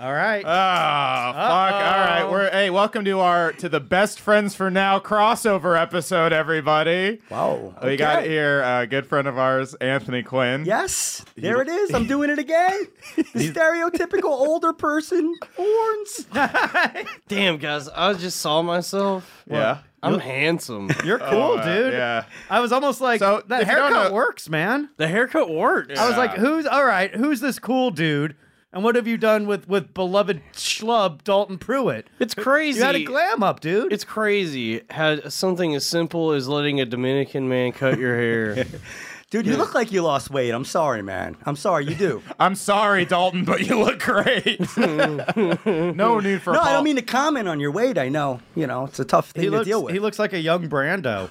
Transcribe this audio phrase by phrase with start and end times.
[0.00, 0.42] All right.
[0.46, 1.74] Ah, fuck.
[1.74, 2.30] All right.
[2.32, 7.20] We're hey, welcome to our to the best friends for now crossover episode, everybody.
[7.28, 7.74] Wow.
[7.84, 10.64] We got here a good friend of ours, Anthony Quinn.
[10.64, 11.92] Yes, there it is.
[11.92, 12.86] I'm doing it again.
[13.34, 16.26] The stereotypical older person horns.
[17.28, 19.44] Damn, guys, I just saw myself.
[19.50, 19.80] Yeah.
[20.02, 20.88] I'm handsome.
[21.04, 21.92] You're cool, Uh, dude.
[21.92, 22.24] Yeah.
[22.48, 24.88] I was almost like, So, that if don't haircut know- works, man.
[24.96, 25.98] the haircut works.
[25.98, 27.14] I was like, who's all right?
[27.14, 28.34] Who's this cool dude?
[28.72, 32.08] And what have you done with with beloved schlub Dalton Pruitt?
[32.20, 32.78] It's crazy.
[32.78, 33.92] You had a glam up, dude.
[33.92, 34.82] It's crazy.
[34.90, 38.66] Had something as simple as letting a Dominican man cut your hair.
[39.30, 40.50] Dude, you look like you lost weight.
[40.50, 41.36] I'm sorry, man.
[41.46, 42.20] I'm sorry, you do.
[42.40, 44.58] I'm sorry, Dalton, but you look great.
[44.76, 47.96] no need for No, I don't mean to comment on your weight.
[47.96, 49.92] I know, you know, it's a tough thing he to looks deal with.
[49.94, 51.30] he looks like a young Brando.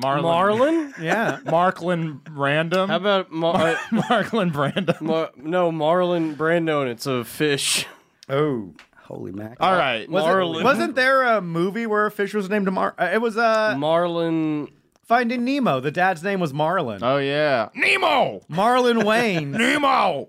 [0.00, 0.22] Marlon.
[0.22, 0.94] Marlin?
[1.00, 1.38] Yeah.
[1.44, 2.88] Marklin Random.
[2.88, 5.00] How about Mar- uh, Marklin Brandom.
[5.00, 6.82] Mar- no Marlin Brando?
[6.82, 7.86] And it's a fish.
[8.28, 8.74] oh.
[9.04, 9.56] Holy mac.
[9.58, 10.08] All right.
[10.08, 10.60] Was Marlin.
[10.60, 12.94] it, wasn't there a movie where a fish was named Mar?
[12.96, 14.68] uh, It was uh, Marlin.
[15.02, 15.80] Finding Nemo.
[15.80, 17.00] The dad's name was Marlin.
[17.02, 17.70] Oh yeah.
[17.74, 18.40] Nemo.
[18.48, 19.50] Marlin Wayne.
[19.50, 20.28] Nemo.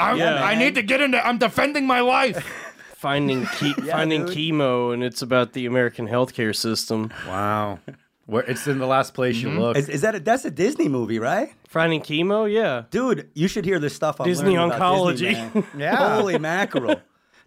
[0.00, 1.24] I, Yeah, I need to get into.
[1.24, 2.44] I'm defending my life.
[2.96, 4.36] Finding ke- finding dude.
[4.36, 7.12] chemo, and it's about the American healthcare system.
[7.28, 7.78] wow.
[8.28, 9.74] Where it's in the last place you look.
[9.78, 11.50] Is, is that a, that's a Disney movie, right?
[11.66, 12.82] Finding chemo, yeah.
[12.90, 14.20] Dude, you should hear this stuff.
[14.20, 15.64] I'm Disney learning about Disney, oncology.
[15.78, 16.16] Yeah.
[16.20, 17.00] Holy mackerel.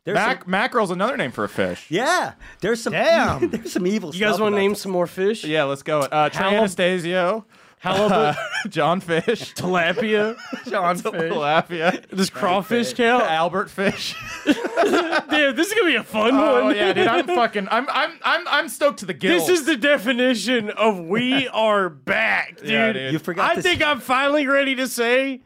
[0.06, 1.86] There's Mac- some, mackerel's another name for a fish.
[1.92, 3.48] yeah, there's some Damn.
[3.52, 4.82] there's some evil You guys want to name this.
[4.82, 5.44] some more fish?
[5.44, 6.00] Yeah, let's go.
[6.00, 7.46] Uh, Trey Halib- Anastasio,
[7.82, 8.34] Halibut, uh,
[8.70, 10.36] John Fish, tilapia.
[10.70, 11.12] John Fish.
[11.14, 13.24] Tilapia, Does crawfish count?
[13.24, 14.16] Albert Fish.
[14.46, 16.76] Damn, this is gonna be a fun Oh one.
[16.76, 19.48] yeah, dude, I'm fucking, I'm, I'm, I'm, I'm stoked to the gills.
[19.48, 22.70] This is the definition of we are back, dude.
[22.70, 23.14] Yeah, dude.
[23.14, 25.42] You forgot I to think I'm finally ready to say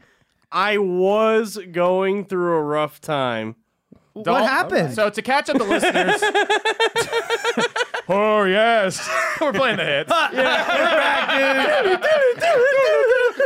[0.52, 3.56] I was going through a rough time.
[4.12, 4.94] What happened?
[4.94, 6.22] So to catch up the listeners.
[8.08, 9.08] Oh yes,
[9.40, 10.10] we're playing the hits.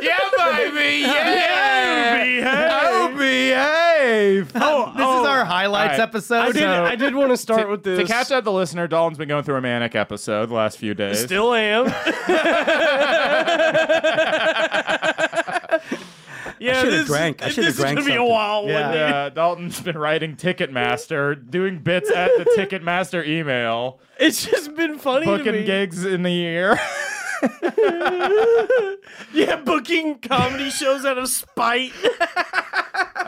[0.03, 1.01] yeah, baby.
[1.01, 4.51] Yeah, oh, behave.
[4.55, 5.45] Oh, this is our oh.
[5.45, 6.09] highlights All right.
[6.09, 6.41] episode.
[6.41, 6.61] I did.
[6.61, 7.99] So- I did want to start with this.
[7.99, 10.95] To catch up the listener, Dalton's been going through a manic episode the last few
[10.95, 11.21] days.
[11.21, 11.87] Still am.
[16.67, 17.43] yeah, I should've this, drank.
[17.43, 18.31] I should've is drank gonna be a something.
[18.33, 18.67] while.
[18.67, 18.93] Yeah.
[18.95, 24.99] Yeah, uh, Dalton's been writing Ticketmaster, doing bits at the Ticketmaster email, It's just been
[24.99, 25.65] funny to booking me.
[25.65, 26.79] gigs in the year.
[29.33, 31.93] Yeah, booking comedy shows out of spite.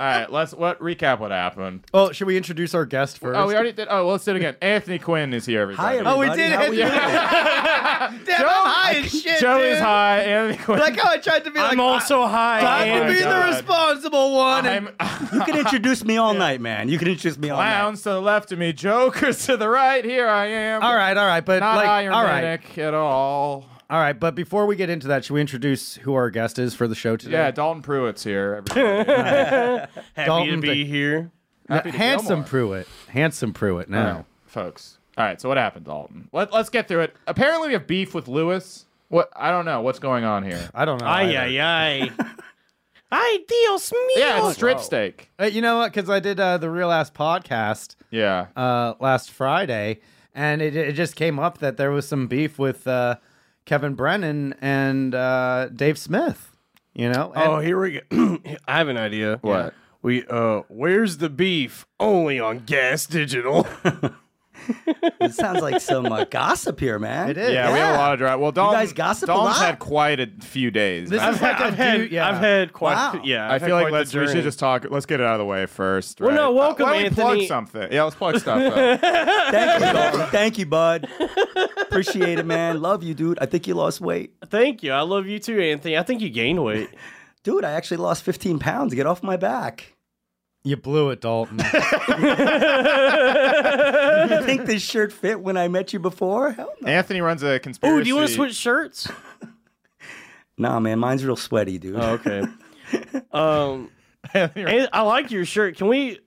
[0.03, 1.87] All right, let's what recap what happened.
[1.95, 3.39] well, should we introduce our guest first?
[3.39, 3.87] Oh, we already did.
[3.89, 4.57] Oh, well, let's do it again.
[4.61, 6.17] Anthony Quinn is here, Hi, everybody.
[6.17, 6.71] Oh, we did How it.
[6.71, 6.89] we doing?
[6.89, 9.39] Damn, I'm high as shit.
[9.39, 9.75] Joe dude.
[9.75, 10.19] is high.
[10.23, 10.81] Anthony Quinn.
[10.81, 12.61] Like how I tried to be like, I'm also ah, high.
[12.63, 14.67] I, I'm my being the responsible one.
[14.67, 14.89] and-
[15.33, 16.89] You can introduce me all night, man.
[16.89, 17.69] You can introduce me all night.
[17.69, 20.05] clowns to the left of me, jokers to the right.
[20.05, 20.83] Here I am.
[20.83, 23.69] all right, all right, but Not like, Iron all right, Manic at all.
[23.93, 24.19] All right.
[24.19, 26.95] But before we get into that, should we introduce who our guest is for the
[26.95, 27.33] show today?
[27.37, 28.63] Yeah, Dalton Pruitt's here.
[28.75, 31.31] Happy Dalton to be Vick- here.
[31.69, 32.45] Happy to handsome Gilmore.
[32.47, 33.89] Pruitt, handsome Pruitt.
[33.91, 34.99] Now, right, folks.
[35.19, 36.29] All right, so what happened, Dalton?
[36.33, 37.17] Let, let's get through it.
[37.27, 38.87] Apparently, we have beef with Luis.
[39.09, 39.29] What?
[39.37, 39.83] I don't know.
[39.83, 40.71] What's going on here?
[40.75, 41.07] I don't know.
[41.07, 41.61] Ay, either.
[41.61, 42.27] ay, ay.
[43.15, 44.17] Ay, Dios mío.
[44.17, 45.31] Yeah, it's strip steak.
[45.39, 45.93] Uh, you know what?
[45.93, 48.47] Because I did uh, the Real Ass podcast Yeah.
[48.57, 50.01] uh, last Friday,
[50.35, 53.17] and it, it just came up that there was some beef with uh,
[53.65, 56.55] Kevin Brennan and uh, Dave Smith.
[56.95, 57.33] You know?
[57.35, 58.39] And- Oh, here we go.
[58.69, 59.39] I have an idea.
[59.43, 59.75] What?
[60.03, 61.87] We uh, where's the beef?
[62.01, 63.67] Only on Gas Digital.
[65.21, 67.31] It sounds like some uh, gossip here, man.
[67.31, 67.53] It is.
[67.53, 68.41] Yeah, we have a lot of drive.
[68.41, 69.67] Well, Dalton, guys gossip a Dalton's lot?
[69.67, 71.11] had quite a few days.
[71.11, 71.35] This man.
[71.35, 72.29] is like a I've had, dude- yeah.
[72.29, 72.95] I've had quite.
[72.95, 73.21] Wow.
[73.25, 74.87] Yeah, I I've feel like let's we should just talk.
[74.91, 76.21] Let's get it out of the way first.
[76.21, 77.93] Well, no, welcome, Why don't we plug something?
[77.93, 78.59] Yeah, let's plug stuff.
[79.03, 80.27] Thank you, Dalton.
[80.31, 81.09] Thank you, bud.
[81.81, 82.81] Appreciate it, man.
[82.81, 83.39] Love you, dude.
[83.41, 84.35] I think you lost weight.
[84.47, 84.93] Thank you.
[84.93, 85.97] I love you too, Anthony.
[85.97, 86.89] I think you gained weight.
[87.43, 88.95] Dude, I actually lost 15 pounds.
[88.95, 89.95] Get off my back.
[90.65, 91.59] You blew it, Dalton.
[94.31, 96.53] You think this shirt fit when I met you before?
[96.53, 96.89] Hell no.
[96.89, 98.01] Anthony runs a conspiracy.
[98.01, 99.09] Oh, do you want to switch shirts?
[100.59, 100.99] Nah, man.
[100.99, 101.97] Mine's real sweaty, dude.
[101.97, 102.43] Oh, okay.
[103.33, 103.91] um,
[104.35, 105.77] Anthony runs- and I like your shirt.
[105.79, 106.21] Can we?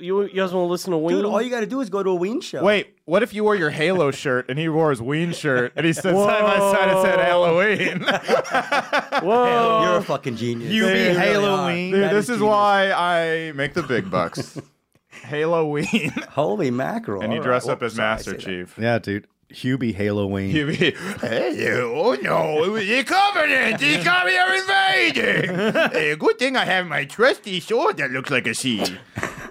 [0.00, 1.16] You, you guys want to listen to Ween?
[1.16, 2.62] Dude, all you got to do is go to a Ween show.
[2.62, 5.86] Wait, what if you wore your Halo shirt and he wore his Ween shirt and
[5.86, 8.02] he stood side by side and said Halloween?
[9.22, 9.82] Whoa!
[9.84, 10.72] You're a fucking genius.
[10.72, 11.14] You be really.
[11.14, 11.92] Halloween.
[11.92, 12.42] Dude, this is genius.
[12.42, 14.60] why I make the big bucks.
[15.22, 16.10] Halloween.
[16.30, 17.22] Holy mackerel.
[17.22, 17.72] and you dress right.
[17.72, 18.42] up as Whoops, sorry, I Master say that.
[18.42, 18.78] Chief.
[18.78, 19.26] yeah, dude.
[19.52, 20.50] Hubie Halloween.
[20.50, 25.92] You hey, oh no, it was the Covenant, the Covenant are invading.
[25.92, 28.84] hey, good thing I have my trusty sword that looks like a sea.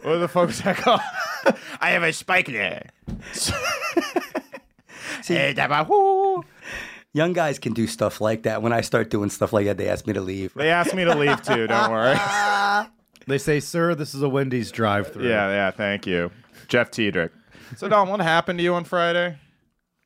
[0.06, 1.02] What the fuck was that called?
[1.81, 2.90] I have a spike there.
[5.25, 6.44] Hey, eh, dabba-hoo.
[7.13, 8.62] Young guys can do stuff like that.
[8.62, 10.54] When I start doing stuff like that, they ask me to leave.
[10.54, 11.66] They asked me to leave too.
[11.66, 12.16] Don't worry.
[13.25, 15.72] They say, "Sir, this is a Wendy's drive-through." Yeah, yeah.
[15.72, 16.30] Thank you,
[16.68, 17.31] Jeff Tiedrich.
[17.75, 19.38] So, Don, what happened to you on Friday?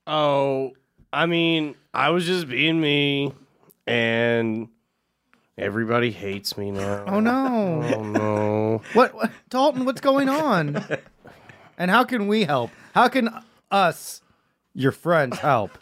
[0.07, 0.71] Oh,
[1.11, 3.33] I mean, I was just being me,
[3.87, 4.69] and
[5.59, 7.03] everybody hates me now.
[7.07, 7.83] Oh no!
[7.95, 8.81] Oh no!
[8.93, 9.85] What, what, Dalton?
[9.85, 10.83] What's going on?
[11.77, 12.71] and how can we help?
[12.93, 13.29] How can
[13.69, 14.21] us,
[14.73, 15.77] your friends, help?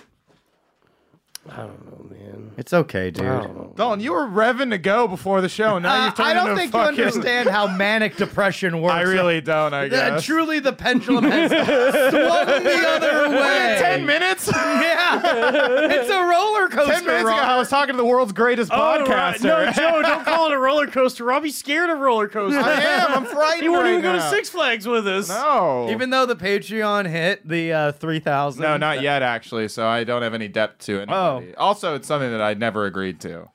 [1.51, 2.51] I don't know, man.
[2.57, 3.25] It's okay, dude.
[3.25, 6.29] I don't you were revving to go before the show, and now Uh, you've turned
[6.29, 6.97] I don't into think fucking...
[6.97, 8.95] you understand how manic depression works.
[8.95, 9.73] I really don't.
[9.73, 10.23] I Uh, guess.
[10.23, 13.77] truly, the pendulum has swung the other way.
[13.79, 14.49] Ten minutes.
[14.51, 16.93] Yeah, it's a roller coaster.
[16.93, 19.09] Ten minutes ago, I was talking to the world's greatest Oh, podcaster.
[19.09, 19.41] right.
[19.41, 21.31] No, Joe, don't call it a roller coaster.
[21.31, 22.63] I'll be scared of roller coasters.
[22.63, 23.13] I am.
[23.13, 23.63] I'm frightened.
[23.63, 24.29] You won't right even go to.
[24.29, 25.29] Six Flags with us.
[25.29, 25.89] No.
[25.91, 28.63] Even though the Patreon hit the uh, three thousand.
[28.63, 29.67] no, not yet, actually.
[29.67, 31.09] So I don't have any depth to it.
[31.11, 31.36] Oh.
[31.57, 33.49] Also, it's something that I never agreed to.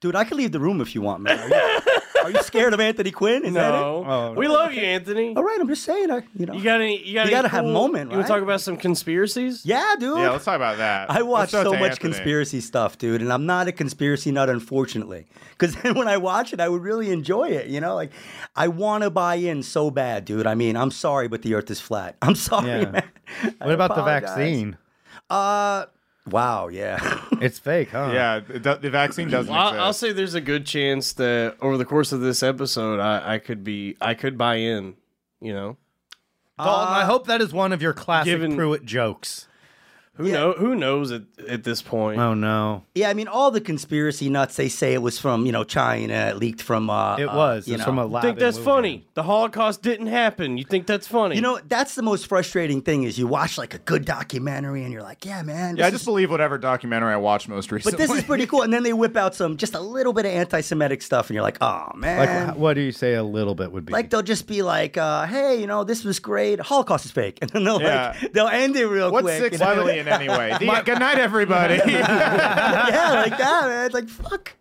[0.00, 1.38] Dude, I could leave the room if you want, man.
[1.38, 1.80] Are you,
[2.24, 3.44] are you scared of Anthony Quinn?
[3.44, 3.76] Is that it?
[3.78, 4.04] No.
[4.08, 5.36] Oh, we love you, Anthony.
[5.36, 6.10] All right, I'm just saying.
[6.10, 6.54] I, you know.
[6.54, 6.96] You got any?
[7.06, 8.34] You got You any gotta have cool- moment, You want right?
[8.34, 9.66] to talk about some conspiracies?
[9.66, 10.16] yeah, dude.
[10.16, 11.10] Yeah, let's talk about that.
[11.10, 12.12] I watch Let's show it so to much Anthony.
[12.14, 15.26] conspiracy stuff, dude, and I'm not a conspiracy nut, unfortunately.
[15.50, 17.66] Because then when I watch it, I would really enjoy it.
[17.66, 18.12] You know, like
[18.56, 20.46] I want to buy in so bad, dude.
[20.46, 22.16] I mean, I'm sorry, but the Earth is flat.
[22.22, 22.90] I'm sorry, Yeah.
[22.90, 23.02] man.
[23.60, 24.30] I What about the apologize.
[24.30, 24.78] vaccine?
[25.28, 25.84] Uh,
[26.30, 26.98] wow, yeah.
[27.40, 28.10] It's fake, huh?
[28.12, 29.82] Yeah, it do- the vaccine doesn't Well, I'll, exist.
[29.82, 33.38] I'll say there's a good chance that over the course of this episode, I, I
[33.38, 34.96] could be, I could buy in.
[35.40, 35.76] You know,
[36.58, 39.46] Dalton, I hope that is one of your classic Given- Pruitt jokes.
[40.14, 40.32] Who Yeah.
[40.34, 40.52] know?
[40.52, 42.20] Who knows at, at this point?
[42.20, 45.52] Oh no, yeah, I mean, all the conspiracy nuts, they say it was from, you
[45.52, 46.90] know, China, it leaked from.
[46.90, 47.66] Uh, it uh, was.
[47.68, 47.84] you It's know.
[47.86, 48.24] from a lab.
[48.24, 49.06] You think that's funny?
[49.14, 50.58] The Holocaust didn't happen.
[50.58, 51.36] You think that's funny?
[51.36, 54.92] You know, that's the most frustrating thing is you watch like a good documentary and
[54.92, 55.76] you're like, yeah, man.
[55.76, 57.96] yeah, I just is- believe whatever documentary I watched most recently.
[57.96, 58.62] But this is pretty cool.
[58.62, 61.34] And then they whip out some, just a little bit of anti Semitic stuff and
[61.34, 62.48] you're like, oh, man.
[62.48, 63.14] Like, what do you say?
[63.14, 66.04] A little bit would be Like they'll just be like, uh, "Hey, you know, this
[66.04, 66.60] was great.
[66.60, 68.14] Holocaust is fake," and then they'll Yeah.
[68.20, 69.38] like they'll end it real What's quick.
[69.38, 69.64] six you
[70.08, 70.56] anyway?
[70.60, 71.74] The, good night, everybody.
[71.86, 73.86] yeah, like that, man.
[73.86, 74.54] It's like fuck.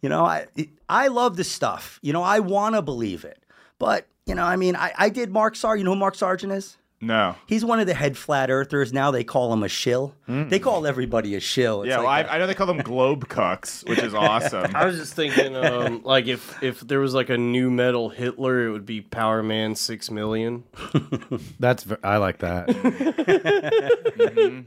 [0.00, 0.46] You know, I
[0.88, 1.98] I love this stuff.
[2.02, 3.42] You know, I want to believe it,
[3.78, 5.76] but you know, I mean, I, I did Mark Sar.
[5.76, 6.76] You know who Mark Sargent is?
[7.02, 7.34] No.
[7.46, 8.92] He's one of the head flat earthers.
[8.92, 10.14] Now they call him a shill.
[10.26, 11.82] They call everybody a shill.
[11.82, 14.14] It's Yeah, like well, I, a- I know they call them globe cucks, which is
[14.14, 14.70] awesome.
[14.74, 18.66] I was just thinking, um, like if if there was like a new metal Hitler,
[18.68, 20.64] it would be Power Man Six Million.
[21.60, 21.86] That's.
[22.02, 22.68] I like that.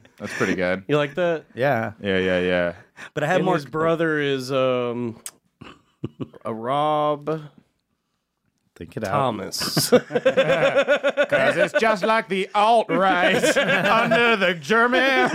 [0.19, 0.83] That's pretty good.
[0.87, 1.45] You like that?
[1.55, 1.93] yeah.
[2.01, 2.73] Yeah, yeah, yeah.
[3.13, 3.55] but I have And Mark.
[3.57, 5.19] his brother is um
[6.43, 7.41] a Rob
[8.75, 9.11] Think it out.
[9.11, 9.89] Thomas.
[11.25, 15.31] Because it's just like the alt right under the Germans.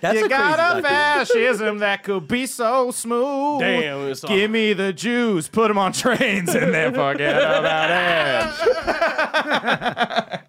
[0.00, 0.82] That's you a got a documentary.
[0.82, 3.60] fascism that could be so smooth.
[3.60, 7.90] Damn, it's Give me the Jews, put them on trains, and then forget about
[9.56, 10.40] it.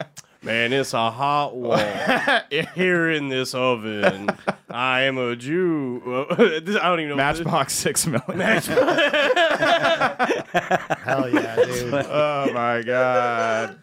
[0.47, 1.77] Man, it's a hot wall
[2.73, 4.29] here in this oven.
[4.69, 6.01] I am a Jew.
[6.31, 7.15] I don't even know.
[7.17, 8.39] Matchbox six million.
[8.39, 8.63] Hell
[11.29, 11.93] yeah, dude.
[11.93, 13.77] oh my god.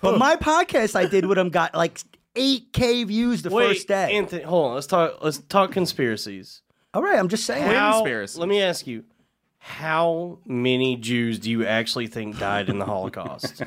[0.00, 2.00] But my podcast I did with him got like
[2.34, 4.16] 8k views the Wait, first day.
[4.16, 4.74] Anthony, hold on.
[4.74, 5.18] Let's talk.
[5.22, 6.62] Let's talk conspiracies.
[6.94, 7.62] All right, I'm just saying.
[7.62, 8.38] How, Conspiracies.
[8.38, 9.04] let me ask you:
[9.58, 13.62] How many Jews do you actually think died in the Holocaust?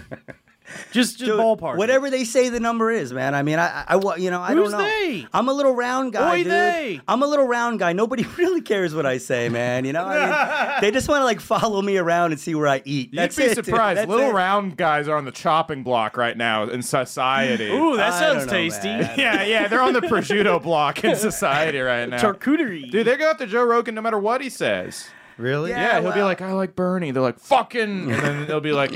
[0.92, 1.76] Just, just Dude, ballpark.
[1.76, 1.78] it.
[1.78, 3.36] Whatever they say the number is, man.
[3.36, 4.86] I mean, I, I, I you know, I Who's don't know.
[4.88, 5.28] they?
[5.34, 6.52] I'm a little round guy, Oy dude.
[6.52, 7.02] they.
[7.08, 7.94] I'm a little round guy.
[7.94, 9.86] Nobody really cares what I say, man.
[9.86, 10.26] You know, I
[10.72, 13.14] mean, they just want to like follow me around and see where I eat.
[13.14, 13.98] You'd That's be it, surprised.
[14.00, 14.34] That's Little it.
[14.34, 17.68] round guys are on the chopping block right now in society.
[17.72, 18.88] Ooh, that sounds know, tasty.
[18.88, 19.14] man.
[19.18, 22.20] Yeah, yeah, they're on the prosciutto block in society right now.
[22.22, 22.90] Charcuterie.
[22.92, 25.10] Dude, they go after Joe Rogan no matter what he says.
[25.40, 25.70] Really?
[25.72, 25.80] Yeah.
[25.82, 27.12] Yeah, he'll be well- like, I like Bernie.
[27.12, 28.12] They're like, fucking.
[28.12, 28.92] And then they'll be like,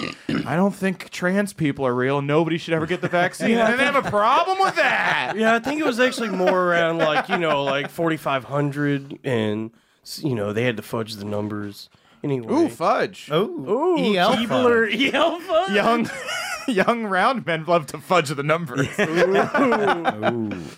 [0.45, 2.21] I don't think trans people are real.
[2.21, 3.57] Nobody should ever get the vaccine.
[3.57, 5.33] And they have a problem with that.
[5.43, 9.71] Yeah, I think it was actually more around like you know like 4,500, and
[10.17, 11.89] you know they had to fudge the numbers
[12.23, 12.53] anyway.
[12.53, 13.29] Ooh, fudge.
[13.31, 13.45] Oh.
[13.45, 15.71] Ooh, EL Keebler, EL fudge.
[15.71, 16.05] Young,
[16.67, 18.88] young round men love to fudge the numbers.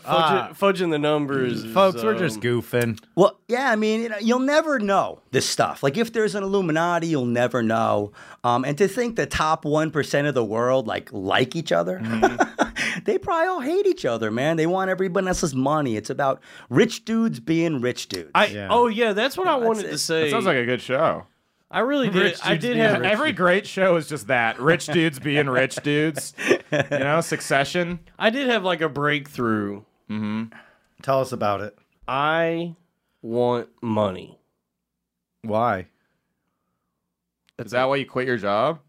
[0.07, 3.03] Ah, Fudging, fudging the numbers, is, folks, we're just um, goofing.
[3.15, 5.81] Well, yeah, I mean, you know, you'll never know this stuff.
[5.83, 8.11] Like, if there's an Illuminati, you'll never know.
[8.43, 11.99] Um, and to think the top one percent of the world like like each other,
[13.05, 14.57] they probably all hate each other, man.
[14.57, 15.95] They want everybody else's money.
[15.95, 18.31] It's about rich dudes being rich dudes.
[18.35, 18.67] I Yeah.
[18.69, 19.91] oh yeah, that's what I wanted it.
[19.91, 20.23] to say.
[20.25, 21.25] That sounds like a good show.
[21.71, 22.21] I really did.
[22.21, 23.11] Rich I did have rich.
[23.11, 24.59] Every great show is just that.
[24.59, 26.33] Rich dudes being rich dudes.
[26.71, 27.99] You know, succession.
[28.19, 29.81] I did have like a breakthrough.
[30.09, 30.55] Mm-hmm.
[31.01, 31.77] Tell us about it.
[32.07, 32.75] I
[33.21, 34.39] want money.
[35.41, 35.87] Why?
[37.57, 38.79] Is that why you quit your job?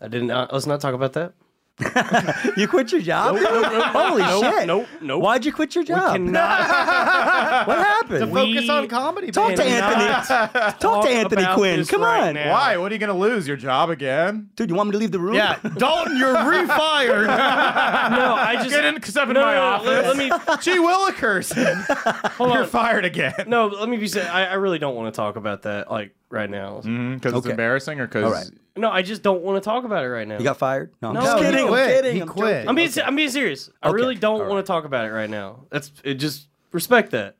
[0.00, 0.30] I didn't.
[0.30, 1.34] Uh, let's not talk about that.
[2.56, 3.36] You quit your job?
[3.38, 4.66] Holy shit.
[4.66, 4.86] Nope.
[5.02, 5.22] Nope.
[5.22, 6.12] Why'd you quit your job?
[6.12, 6.60] Cannot
[7.68, 8.20] what happened?
[8.20, 9.30] To Focus on comedy.
[9.30, 9.62] Talk baby.
[9.62, 10.72] to Anthony.
[10.80, 11.78] Talk to Anthony about Quinn.
[11.78, 12.34] this Come right on.
[12.34, 12.52] now.
[12.52, 12.76] Why?
[12.78, 13.46] What are you going to lose?
[13.46, 14.48] Your job again?
[14.56, 15.34] Dude, you want me to leave the room?
[15.34, 17.26] Yeah, Dalton, you're refired.
[17.26, 19.86] No, I just Get in, step in no, my no, no, office.
[19.86, 20.28] Let, let me
[20.62, 22.30] Gee Willikers.
[22.32, 22.68] hold You're on.
[22.68, 23.34] fired again.
[23.46, 24.08] No, let me be.
[24.08, 26.78] sa- I, I really don't want to talk about that like right now.
[26.78, 27.14] Mm-hmm.
[27.14, 27.50] Because it's Okay.
[27.50, 28.24] embarrassing or because.
[28.24, 28.48] All right.
[28.78, 30.36] No, I just don't want to talk about it right now.
[30.38, 30.92] You got fired?
[31.00, 31.66] No, I'm No, just he kidding.
[31.68, 31.80] quit.
[31.80, 32.14] I'm kidding.
[32.14, 32.54] He I'm quit.
[32.56, 32.68] joking.
[32.68, 32.88] I'm being.
[32.90, 33.70] se- I'm being serious.
[33.82, 33.94] I Okay.
[33.94, 35.64] really don't All want to talk about it right now.
[35.70, 36.14] That's it.
[36.14, 37.36] Just respect that.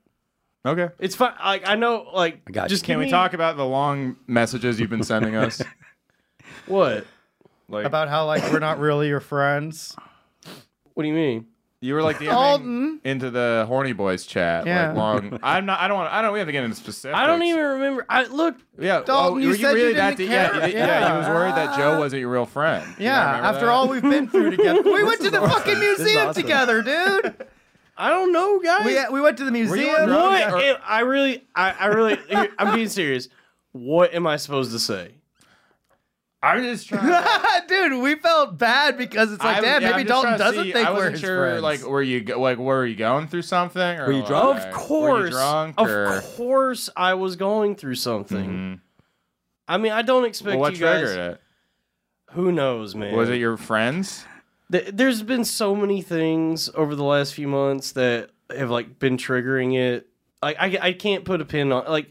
[0.64, 0.88] Okay.
[0.98, 1.34] It's fine.
[1.44, 2.08] Like I know.
[2.14, 5.36] Like I got just Can we me- talk about the long messages you've been sending
[5.36, 5.60] us?
[6.66, 7.06] What?
[7.68, 9.94] Like about how like we're not really your friends.
[10.94, 11.46] What do you mean?
[11.86, 12.96] You were like the mm-hmm.
[13.04, 14.66] into the horny boys chat.
[14.66, 14.88] Yeah.
[14.88, 15.38] Like long.
[15.42, 15.80] I'm not.
[15.80, 16.12] I don't want.
[16.12, 16.32] I don't.
[16.32, 17.16] We have to get into specifics.
[17.18, 18.04] I don't even remember.
[18.08, 18.56] I look.
[18.78, 19.02] Yeah.
[19.02, 20.30] Dalton, oh, you were said you really that didn't deep?
[20.30, 20.68] Yeah, care.
[20.68, 20.86] you yeah.
[20.86, 21.12] Yeah.
[21.12, 22.84] He was worried that Joe wasn't your real friend.
[22.98, 23.72] You Yeah, after that?
[23.72, 24.82] all we've been through together.
[24.82, 25.62] We went to the awesome.
[25.62, 26.42] fucking museum awesome.
[26.42, 27.46] together, dude.
[27.96, 28.84] I don't know, guys.
[28.84, 30.10] We, we went to the museum.
[30.10, 30.52] what?
[30.52, 31.44] Or- am- I really.
[31.54, 32.18] I, I really.
[32.58, 33.28] I'm being serious.
[33.72, 35.15] What am I supposed to say?
[36.46, 37.66] I'm just trying.
[37.68, 40.86] Dude, we felt bad because it's like, I'm- damn, yeah, maybe Dalton doesn't see- think
[40.88, 41.62] I we're wasn't his sure, friends.
[41.62, 43.80] Like, were you go- like were you going through something?
[44.00, 44.58] Or Were you like, drunk?
[44.58, 45.30] Of were you course.
[45.30, 45.74] drunk?
[45.78, 48.48] of or, course, I was going through something.
[48.48, 48.80] Mhm.
[49.68, 51.00] I mean, I don't expect Well, what you guys.
[51.00, 51.40] triggered it?
[52.32, 53.16] Who knows, man?
[53.16, 54.24] Was it your friends?
[54.68, 59.76] There's been so many things over the last few months that have like been triggering
[59.76, 60.08] it.
[60.42, 61.84] Like I, I can't put a pin on.
[61.88, 62.08] Like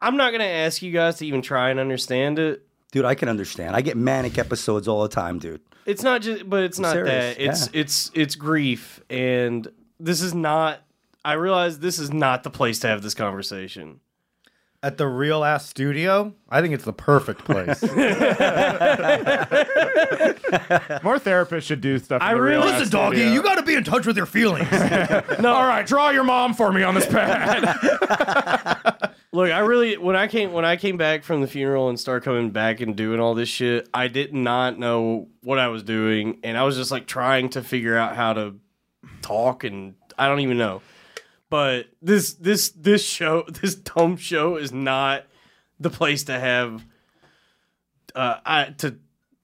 [0.00, 2.63] I'm not gonna ask you guys to even try and understand it.
[2.94, 3.74] Dude, I can understand.
[3.74, 5.60] I get manic episodes all the time, dude.
[5.84, 7.42] It's not just, but it's not serious, that.
[7.44, 9.66] It's it's it's grief, and
[9.98, 10.78] this is not.
[11.24, 13.98] I realize this is not the place to have this conversation.
[14.80, 17.82] At the real ass studio, I think it's the perfect place.
[21.02, 22.22] More therapists should do stuff.
[22.22, 24.16] in I the real really- ass Listen, doggy, you got to be in touch with
[24.16, 24.70] your feelings.
[25.40, 27.64] No, all right, draw your mom for me on this pad.
[29.34, 32.24] Look, I really when I came when I came back from the funeral and started
[32.24, 36.38] coming back and doing all this shit, I did not know what I was doing,
[36.44, 38.54] and I was just like trying to figure out how to
[39.22, 40.82] talk, and I don't even know.
[41.50, 45.24] But this this this show this dumb show is not
[45.80, 46.84] the place to have
[48.14, 48.98] uh I, to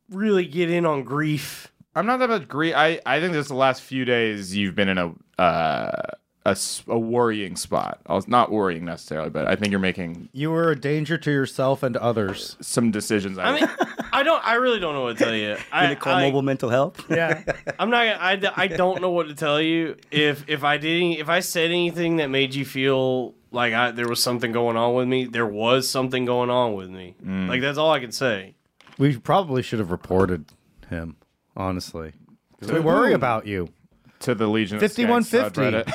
[0.09, 1.73] really get in on grief.
[1.97, 2.75] I'm not that about grief.
[2.76, 6.02] I I think this the last few days you've been in a uh,
[6.47, 8.00] a, s- a worrying spot.
[8.06, 11.30] I was not worrying necessarily, but I think you're making you were a danger to
[11.30, 12.56] yourself and others.
[12.61, 13.37] some decisions.
[13.38, 13.68] I mean,
[14.12, 15.56] I don't I really don't know what to tell you.
[15.73, 17.04] I, Gonna call I- mobile mental health.
[17.11, 17.42] Yeah.
[17.78, 18.04] I'm not.
[18.04, 19.97] gonna- I, I don't know what to tell you.
[20.11, 23.90] If if I did any, if I said anything that made you feel like I,
[23.90, 27.16] there was something going on with me, there was something going on with me.
[27.25, 27.49] Mm.
[27.49, 28.54] Like that's all I can say.
[28.99, 30.47] we probably should have reported
[30.88, 31.16] him,
[31.56, 32.12] honestly.
[32.61, 33.68] 'Cause we worry about you.
[34.20, 35.90] To the Legion of 5150.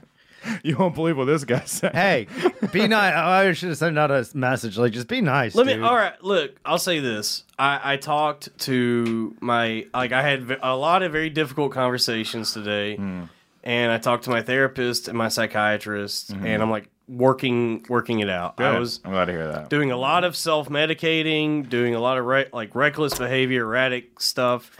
[0.62, 1.94] you won't believe what this guy said.
[1.94, 2.26] Hey,
[2.72, 3.14] be nice.
[3.14, 5.54] I should have sent out a message like, just be nice.
[5.54, 5.80] Let me.
[5.80, 6.22] All right.
[6.22, 7.44] Look, I'll say this.
[7.58, 12.96] I I talked to my like I had a lot of very difficult conversations today,
[12.96, 13.24] hmm.
[13.62, 16.46] and I talked to my therapist and my psychiatrist, mm-hmm.
[16.46, 18.54] and I'm like working working it out.
[18.58, 19.68] I was I'm glad to hear that.
[19.68, 24.70] doing a lot of self-medicating, doing a lot of re- like reckless behavior, erratic stuff,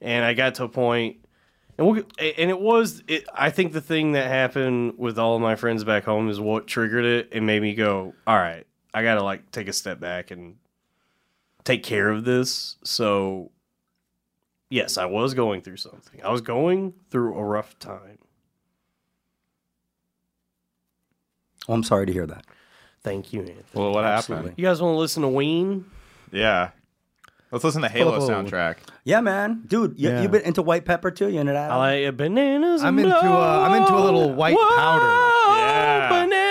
[0.00, 1.16] and I got to a point,
[1.78, 5.40] and we'll, and it was it, I think the thing that happened with all of
[5.40, 9.02] my friends back home is what triggered it and made me go, all right, I
[9.02, 10.56] got to like take a step back and
[11.64, 12.76] take care of this.
[12.84, 13.52] So,
[14.68, 16.22] yes, I was going through something.
[16.22, 18.18] I was going through a rough time.
[21.70, 22.44] Oh, I'm sorry to hear that.
[23.04, 23.62] Thank you, Anthony.
[23.74, 24.42] Well, what Absolutely.
[24.48, 24.58] happened?
[24.58, 25.84] You guys want to listen to Ween?
[26.32, 26.70] Yeah.
[27.52, 28.28] Let's listen to Halo Oh.
[28.28, 28.76] soundtrack.
[29.04, 29.62] Yeah, man.
[29.68, 30.22] Dude, you, Yeah.
[30.22, 31.28] you been into white pepper too?
[31.28, 31.70] You into that?
[31.70, 32.82] I like bananas.
[32.82, 34.66] I'm and into, uh, I'm into a little white blow.
[34.76, 35.06] powder.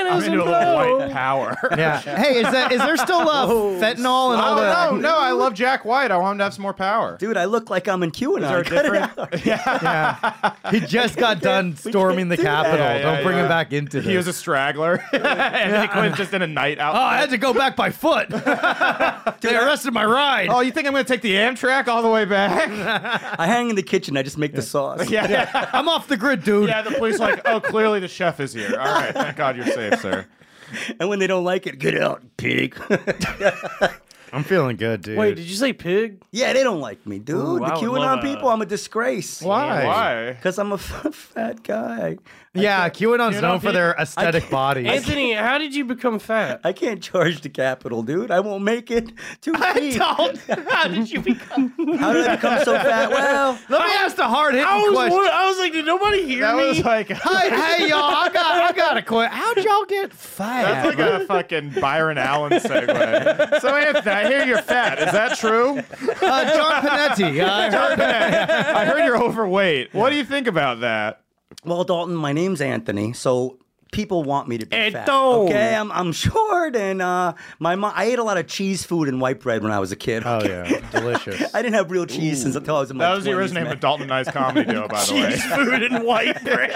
[0.10, 0.20] Yeah.
[0.20, 1.00] bananas I'm into a and little blow.
[1.00, 1.58] white power.
[1.80, 2.00] Yeah.
[2.02, 3.96] Hey, is that is there still uh, fentanyl
[4.34, 4.92] and all Oh, that?
[4.94, 6.12] no, no, I love Jack White.
[6.12, 7.16] I want him to have some more power.
[7.18, 8.42] Dude, I look like I'm in QAnon.
[8.42, 9.46] there a Cut it different- out.
[9.46, 10.54] Yeah.
[10.72, 12.64] He just got done storming the do that.
[12.66, 12.80] Capitol.
[12.86, 13.44] Yeah, yeah, Don't bring yeah.
[13.44, 14.06] him back into this.
[14.10, 14.98] He was a straggler.
[15.12, 16.96] He Quinn's just in a night out.
[16.96, 18.30] oh, I had to go back by foot.
[18.30, 20.50] they arrested my ride.
[20.50, 22.70] Oh, you think I'm going to take the Amtrak all the way back?
[23.40, 24.18] I hang in the kitchen.
[24.18, 25.10] I just make the sauce.
[25.10, 25.70] yeah, yeah.
[25.74, 26.70] I'm off the grid, dude.
[26.70, 28.72] Yeah, the police like, oh, clearly the chef is here.
[28.80, 30.26] All right, thank God you're safe, sir.
[31.00, 32.76] and when they don't like it, get out, pig.
[34.32, 35.18] I'm feeling good, dude.
[35.18, 36.22] Wait, did you say pig?
[36.32, 37.36] yeah, they don't like me, dude.
[37.38, 39.42] Ooh, I the would QAnon love a- people, I'm a disgrace.
[39.42, 39.86] Why?
[39.86, 40.32] Why?
[40.34, 42.18] Because I'm a f- fat guy.
[42.56, 44.88] Yeah, QAnon's QAnon known for their aesthetic bodies.
[44.88, 46.62] Anthony, how did you become fat?
[46.64, 48.32] I can't charge the capital, dude.
[48.32, 49.96] I won't make it two feet.
[50.00, 51.74] How did you become?
[52.00, 53.10] How did I become so fat?
[53.20, 55.20] Well, Let me ask the hard hitting I was, question.
[55.32, 56.68] I was like, did nobody hear That me?
[56.70, 58.04] was like Hey, hey, y'all!
[58.04, 59.32] I got, I got a question.
[59.38, 60.64] How'd y'all get fat?
[60.84, 63.62] That's like a fucking Byron Allen segue.
[63.62, 65.00] So Anthony, I hear you're fat.
[65.00, 65.78] Is that true?
[65.80, 67.44] Uh, John Panetti.
[67.44, 69.94] I heard I heard you're overweight.
[69.94, 71.22] What do you think about that?
[71.66, 73.58] Well, Dalton, my name's Anthony, so
[73.92, 74.96] people want me to be fat.
[74.96, 75.48] Anton.
[75.48, 77.92] Okay, I'm, I'm short, and uh, my mom.
[77.96, 80.24] I ate a lot of cheese food and white bread when I was a kid.
[80.26, 81.42] Oh yeah, delicious.
[81.56, 83.36] I didn't have real cheese since until I was in my That was the 20s,
[83.38, 85.30] original name of Dalton and I's comedy duo, by the way.
[85.32, 86.72] Cheese food and white bread.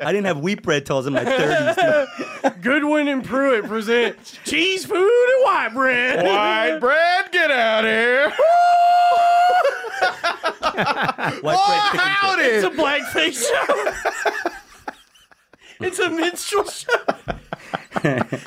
[0.00, 2.60] I didn't have wheat bread till I was in my 30s.
[2.62, 6.24] Goodwin and Pruitt present cheese food and white bread.
[6.24, 8.32] White bread, get out here!
[10.02, 12.42] White bread, chicken Howdy!
[12.42, 14.92] It's a blackface show.
[15.80, 16.96] it's a minstrel show.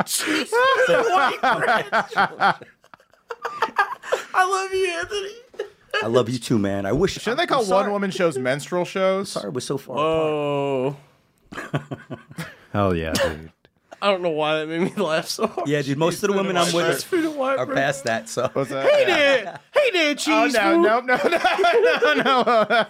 [0.06, 1.40] cheese food and white.
[4.34, 5.36] I love you, Anthony.
[6.04, 6.86] I love you too, man.
[6.86, 7.14] I wish.
[7.14, 9.30] Shouldn't they call I'm sorry- one woman shows menstrual shows?
[9.30, 9.96] Sorry, we're so far.
[9.96, 10.08] apart.
[10.12, 10.98] Oh,
[12.74, 13.52] Hell yeah, dude.
[14.06, 15.68] I don't know why that made me laugh so hard.
[15.68, 15.98] Yeah, dude.
[15.98, 18.30] Most of the women I'm Cheese with food and white are past that.
[18.30, 18.88] So What's that?
[18.88, 20.82] Hey there, hey there, Oh, cheese no, food.
[20.84, 22.86] no, no, no, no, no.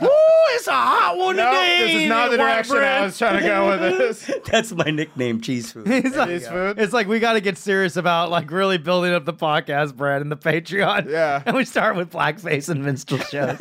[0.00, 0.08] Woo,
[0.54, 1.78] it's a hot one No, today.
[1.92, 3.02] this is not the ain't it, white direction bread?
[3.02, 4.30] I was trying to go with this.
[4.46, 5.88] that's my nickname, cheese food.
[5.88, 6.78] It's like, Cheese food?
[6.78, 10.22] it's like we got to get serious about like really building up the podcast, Brad,
[10.22, 11.10] and the Patreon.
[11.10, 11.42] Yeah.
[11.46, 13.56] and we start with blackface and minstrel shows.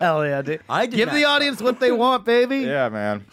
[0.00, 0.60] Hell yeah, dude!
[0.68, 1.34] I did give the start.
[1.42, 2.58] audience what they want, baby.
[2.58, 3.26] Yeah, man.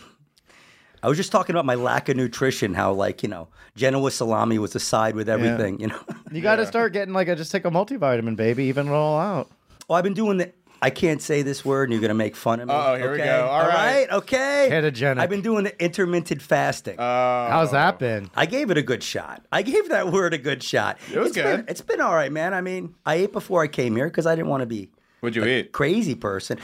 [1.06, 2.74] I was just talking about my lack of nutrition.
[2.74, 5.80] How like you know, Genoa salami was a side with everything.
[5.80, 6.00] You know.
[6.32, 9.18] You got to start getting like a just take a multivitamin, baby, even it all
[9.20, 9.50] out.
[9.88, 10.52] well, I've been doing the.
[10.82, 12.74] I can't say this word, and you're gonna make fun of me.
[12.74, 13.46] Uh-oh, here we go.
[13.46, 14.08] All All right.
[14.10, 14.12] right.
[14.12, 14.68] Okay.
[14.72, 15.20] Ketogenic.
[15.20, 17.00] I've been doing the intermittent fasting.
[17.00, 18.30] Uh, How's that been?
[18.36, 19.46] I gave it a good shot.
[19.52, 20.98] I gave that word a good shot.
[21.14, 21.70] It was It's been- good.
[21.70, 22.54] it's been all right, man.
[22.56, 24.90] I mean, I ate before I came here because I didn't want to be
[25.22, 25.72] what'd you eat?
[25.72, 26.60] crazy person.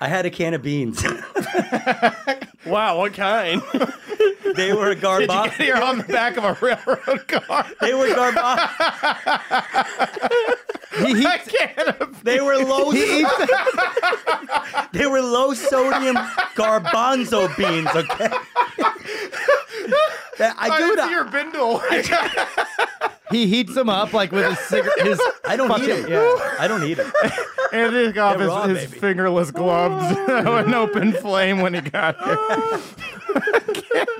[0.00, 1.04] I had a can of beans.
[2.66, 3.62] Wow, what kind?
[4.54, 5.58] they were garba.
[5.64, 7.66] You're on the back of a railroad car.
[7.80, 8.36] They were garba.
[10.96, 12.24] I can't.
[12.24, 12.90] They were low.
[12.90, 13.24] He.
[14.98, 16.16] they were low sodium
[16.54, 17.88] garbanzo beans.
[17.94, 18.28] Okay.
[20.38, 21.10] That- I oh, I do didn't that.
[21.12, 21.80] your bindle.
[23.30, 25.06] He heats them up like with his cigarette.
[25.06, 26.10] His I don't fucking- eat them.
[26.10, 26.56] yeah.
[26.58, 27.12] I don't eat them.
[27.72, 32.16] Anthony took off They're raw, his, his fingerless gloves an open flame when he got
[32.24, 32.36] here.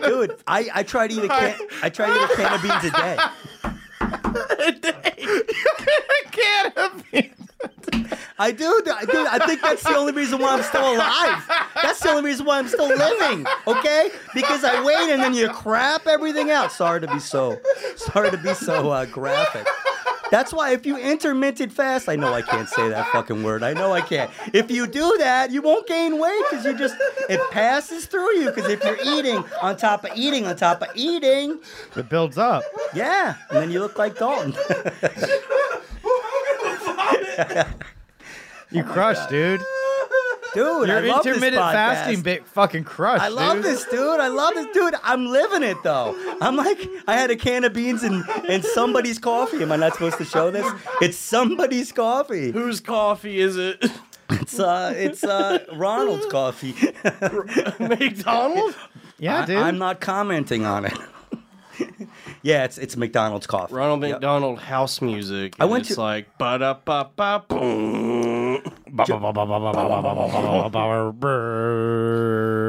[0.05, 1.59] Dude, I, I try to eat a can.
[1.83, 3.17] I try to eat a can of beans a day.
[6.33, 7.05] Can of.
[8.37, 8.83] I do.
[8.93, 9.27] I do.
[9.31, 11.45] I think that's the only reason why I'm still alive.
[11.81, 13.47] That's the only reason why I'm still living.
[13.67, 14.11] Okay?
[14.35, 16.73] Because I wait and then you crap everything out.
[16.73, 17.61] Sorry to be so.
[17.97, 19.67] Sorry to be so uh, graphic.
[20.35, 23.63] That's why if you intermittent fast, I know I can't say that fucking word.
[23.63, 24.33] I know I can't.
[24.53, 26.97] If you do that, you won't gain weight because you just
[27.31, 28.47] it passes through you.
[28.51, 31.61] Because if you're eating on top of eating on top of eating,
[31.95, 32.65] It builds up.
[32.97, 34.55] yeah, and then you look like Dalton.
[38.71, 39.61] You crushed, dude.
[40.55, 41.73] Dude, Your I love this intermittent podcast.
[41.73, 43.23] fasting bit fucking crushed.
[43.23, 43.65] I love dude.
[43.65, 44.21] this, dude.
[44.21, 44.95] I love this, dude.
[45.03, 46.15] I'm living it though.
[46.41, 49.63] I'm like, I had a can of beans and and somebody's coffee.
[49.63, 50.67] Am I not supposed to show this?
[51.01, 52.53] It's somebody's coffee.
[52.53, 53.85] Whose coffee is it?
[54.31, 56.75] It's uh, it's uh, Ronald's coffee.
[57.79, 58.77] McDonald's?
[59.19, 59.57] Yeah, dude.
[59.59, 60.95] I, am not commenting on it.
[62.43, 63.75] yeah, it's it's McDonald's coffee.
[63.75, 64.13] Ronald Yep.
[64.13, 65.57] McDonald house music.
[65.61, 68.44] I and went it's to- like ba da ba ba boom.
[68.95, 72.64] Ba- ba- ba- ba- ba- ba- ba- ba-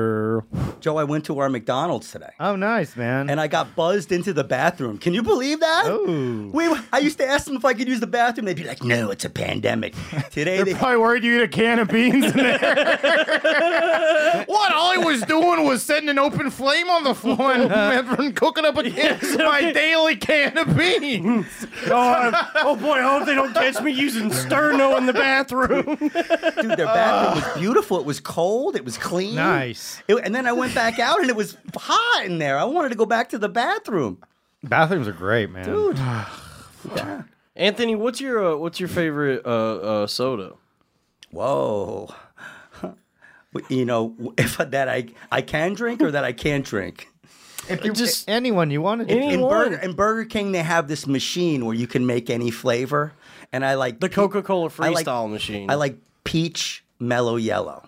[0.80, 2.32] Joe, I went to our McDonald's today.
[2.40, 3.30] oh, nice, man.
[3.30, 4.98] And I got buzzed into the bathroom.
[4.98, 5.88] Can you believe that?
[5.88, 6.50] Ooh.
[6.54, 8.46] We, I used to ask them if I could use the bathroom.
[8.46, 9.94] They'd be like, "No, it's a pandemic."
[10.32, 12.58] Today, They're they, probably worried you eat a can of beans in there.
[14.48, 14.74] what?
[14.74, 17.72] All I was doing was setting an open flame on the floor and,
[18.20, 21.46] and cooking up a can, my daily can of beans.
[21.88, 25.96] Oh, I'm- oh boy, I hope they don't catch me using sterno in the bathroom.
[25.96, 26.12] dude,
[26.78, 28.00] their bathroom was beautiful.
[28.00, 28.76] It was cold.
[28.76, 29.36] It was clean.
[29.36, 30.02] Nice.
[30.08, 32.58] It- and then I went back out and it was hot in there.
[32.58, 34.22] I wanted to go back to the bathroom.
[34.64, 35.66] Bathrooms are great, man.
[35.66, 36.00] Dude.
[37.56, 40.54] Anthony, what's your uh, what's your favorite uh, uh, soda?
[41.32, 42.14] Whoa.
[43.70, 47.08] You know, if that I I can drink or that I can't drink.
[47.70, 49.14] If you Just- anyone you wanted to.
[49.16, 52.52] Any- in Burger in Burger King they have this machine where you can make any
[52.52, 53.14] flavor,
[53.54, 55.72] and I like The Coca Cola I like- Freestyle machine.
[55.72, 57.88] I like peach Mello Yello.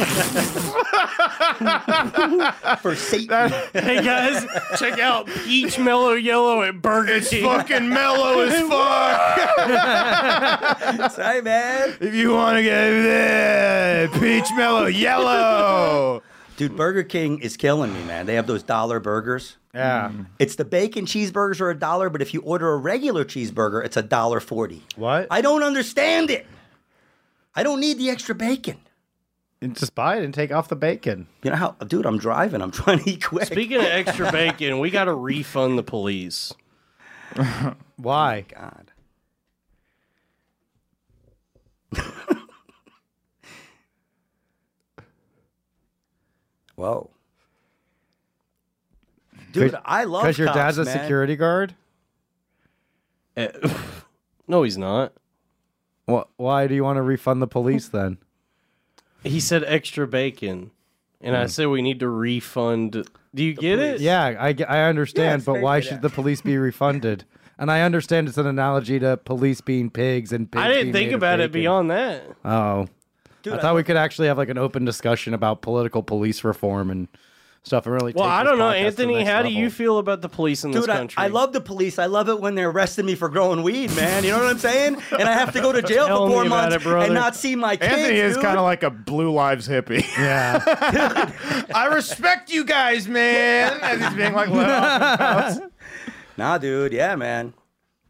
[2.80, 3.50] For Satan.
[3.72, 4.46] hey guys,
[4.78, 7.44] check out Peach Mello Yello at Burger King.
[7.44, 8.60] Fucking mellow as
[10.98, 11.10] fuck.
[11.12, 11.96] Sorry, man.
[12.00, 16.22] if you want to get that peach Mello Yello.
[16.56, 18.26] Dude, Burger King is killing me, man.
[18.26, 19.56] They have those dollar burgers.
[19.74, 20.10] yeah.
[20.12, 20.26] Mm.
[20.38, 23.96] It's the bacon cheeseburgers are a dollar, but if you order a regular cheeseburger, it's
[23.96, 24.82] a dollar forty.
[24.96, 25.26] What?
[25.30, 26.46] I don't understand it.
[27.54, 28.78] I don't need the extra bacon.
[29.62, 31.26] Just buy it and take off the bacon.
[31.42, 32.06] You know how, dude?
[32.06, 32.62] I'm driving.
[32.62, 33.44] I'm trying to eat quick.
[33.46, 36.54] Speaking of extra bacon, we got to refund the police.
[37.96, 38.46] Why?
[38.54, 38.90] God.
[46.76, 47.10] Whoa.
[49.52, 51.00] Dude, I love Because your cops, dad's a man.
[51.00, 51.74] security guard.
[53.36, 53.48] Eh,
[54.48, 55.12] no, he's not.
[56.08, 58.18] Wh- Why do you want to refund the police then?
[59.22, 60.70] He said extra bacon,
[61.20, 61.48] and I hmm.
[61.48, 63.08] said we need to refund.
[63.34, 64.00] Do you get it?
[64.00, 67.24] Yeah, I, I understand, it's but why good, should the police be refunded?
[67.58, 70.92] And I understand it's an analogy to police being pigs and pigs I didn't being
[70.92, 72.24] think made about it beyond that.
[72.44, 72.88] Oh,
[73.42, 76.42] Dude, I I thought we could actually have like an open discussion about political police
[76.42, 77.08] reform and
[77.62, 78.12] stuff, and really.
[78.12, 79.14] Well, take I don't know, podcast to the Anthony.
[79.16, 81.22] next How do you feel about the police in this Dude, I, country?
[81.22, 81.98] I love the police.
[81.98, 84.24] I love it when they're arresting me for growing weed, man.
[84.24, 85.00] You know what I'm saying?
[85.12, 87.76] And I have to go to jail for four months it, and not see my
[87.76, 87.92] kids.
[87.92, 90.04] Anthony is kind of like a Blue Lives hippie.
[90.20, 91.32] Yeah,
[91.74, 93.78] I respect you guys, man.
[93.80, 95.70] As he's being like, well,
[96.36, 96.92] Nah, dude.
[96.92, 97.54] Yeah, man.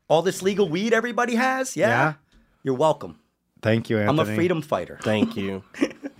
[0.08, 1.76] All this legal weed everybody has.
[1.76, 1.88] Yeah.
[1.88, 2.14] Yeah.
[2.62, 3.18] You're welcome.
[3.62, 4.20] thank you, Anthony.
[4.20, 4.98] I'm a freedom fighter.
[5.02, 5.62] Thank you.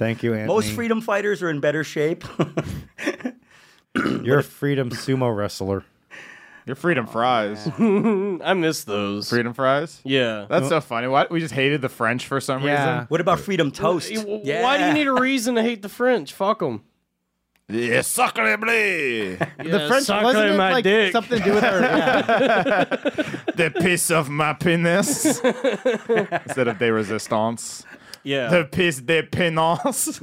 [0.01, 0.49] Thank you, Anthony.
[0.49, 2.25] Most freedom fighters are in better shape.
[3.95, 5.85] You're a freedom sumo wrestler.
[6.65, 7.69] your freedom oh, fries.
[7.79, 9.29] I miss those.
[9.29, 10.01] Freedom fries.
[10.03, 10.47] Yeah.
[10.49, 11.07] That's so funny.
[11.07, 12.93] Why we just hated the French for some Yeah.
[12.93, 13.07] reason.
[13.09, 14.11] what about freedom toast?
[14.15, 14.63] W- Yeah.
[14.63, 16.33] Why do you need a reason to hate the French?
[16.33, 16.83] Fuck them.
[17.69, 19.37] Yeah, sacre bleu.
[19.59, 21.13] the French wasn't it my like dick.
[21.13, 21.81] something to do with her?
[21.83, 22.85] Yeah.
[23.55, 27.85] the piece of my penis instead of de resistance.
[28.23, 28.49] Yeah.
[28.49, 30.21] The piece de penis.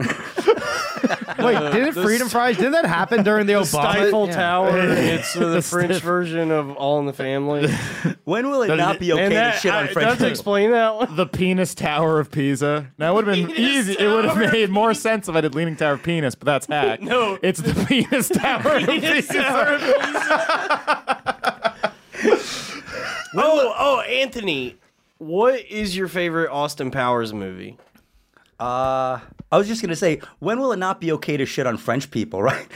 [1.39, 2.55] Wait, didn't the freedom s- fries?
[2.57, 3.65] Didn't that happen during the, Obama?
[3.65, 4.35] Stifle Yeah.
[4.35, 4.77] Tower.
[4.79, 7.67] It's uh, the French version of All in the Family.
[8.23, 10.27] When will it not be okay and to shit on I, French does people?
[10.29, 11.15] explain that one.
[11.15, 12.91] the penis tower of Pisa.
[12.97, 13.93] Now it would have been Penis easy.
[13.97, 16.65] It would have made more sense if I did Leaning Tower of Penis, but that's
[16.67, 17.01] hack.
[17.01, 17.39] No.
[17.41, 19.33] it's the penis tower of Pisa.
[19.33, 21.73] Tower of Pisa.
[23.35, 24.75] oh, oh, Anthony,
[25.19, 27.77] what is your favorite Austin Powers movie?
[28.59, 29.19] Uh,
[29.51, 32.09] I was just gonna say, when will it not be okay to shit on French
[32.11, 32.67] people, right?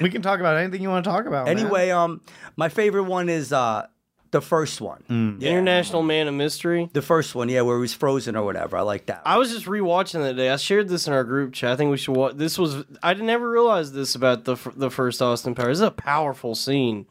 [0.00, 1.46] We can talk about anything you want to talk about.
[1.46, 1.56] man.
[1.58, 2.20] anyway, um,
[2.56, 3.86] my favorite one is uh
[4.32, 5.38] the first one.
[5.38, 5.50] Yeah.
[5.50, 6.90] International Man of Mystery.
[6.92, 8.76] The first one, yeah, where he was frozen or whatever.
[8.76, 9.22] I like that.
[9.24, 10.50] I was just rewatching that day.
[10.50, 11.70] I shared this in our group chat.
[11.70, 12.34] I think we should watch.
[12.34, 15.78] This was I never realized this about the f- the first Austin Powers.
[15.78, 17.06] This is a powerful scene.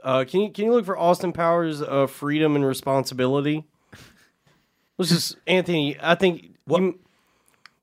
[0.00, 3.64] Uh, can you can you look for Austin Powers uh, freedom and responsibility?
[4.96, 5.96] Let's just Anthony.
[6.00, 6.98] I think you,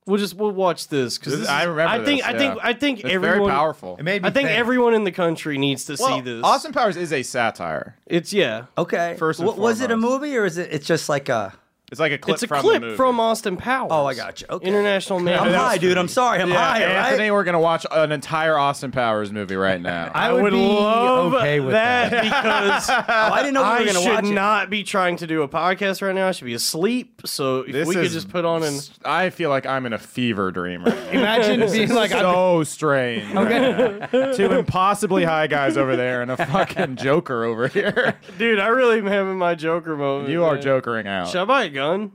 [0.06, 2.60] we'll just we'll watch this because I remember I think this, I think yeah.
[2.62, 3.38] I think It's everyone.
[3.48, 3.96] very powerful.
[3.96, 4.58] It made me I think think.
[4.58, 6.42] everyone in the country needs to see this.
[6.44, 7.96] Austin Powers is a satire.
[8.06, 8.66] It's yeah.
[8.76, 9.16] okay.
[9.18, 10.72] First and W- was it a movie or is it?
[10.72, 11.54] It's just like a.
[11.92, 12.96] It's like a clip It's a from the clip movie.
[12.96, 13.90] from Austin Powers.
[13.92, 14.46] Oh, I got you.
[14.48, 14.66] Okay.
[14.66, 15.38] International Man.
[15.38, 15.98] I'm of high, dude.
[15.98, 16.40] I'm sorry.
[16.40, 16.80] I'm Yeah, high.
[16.82, 17.32] Anthony, Right?
[17.32, 20.10] we're gonna watch an entire Austin Powers movie right now.
[20.14, 22.22] I I would, would be love okay with that, that.
[22.24, 24.32] because Oh, I didn't know we I were gonna should watch it.
[24.32, 26.28] not be trying to do a podcast right now.
[26.28, 27.20] I should be asleep.
[27.26, 29.98] So if This we could just put on an I feel like I'm in a
[29.98, 31.10] fever dream right now.
[31.20, 33.30] Imagine being like, so strange.
[33.34, 34.10] right.
[34.34, 38.14] Two impossibly high guys over there and a fucking Joker over here.
[38.38, 38.58] dude.
[38.60, 40.30] I really am having my Joker moment.
[40.30, 40.62] You are man.
[40.62, 41.28] jokering out.
[41.28, 42.12] Should I buy a gun?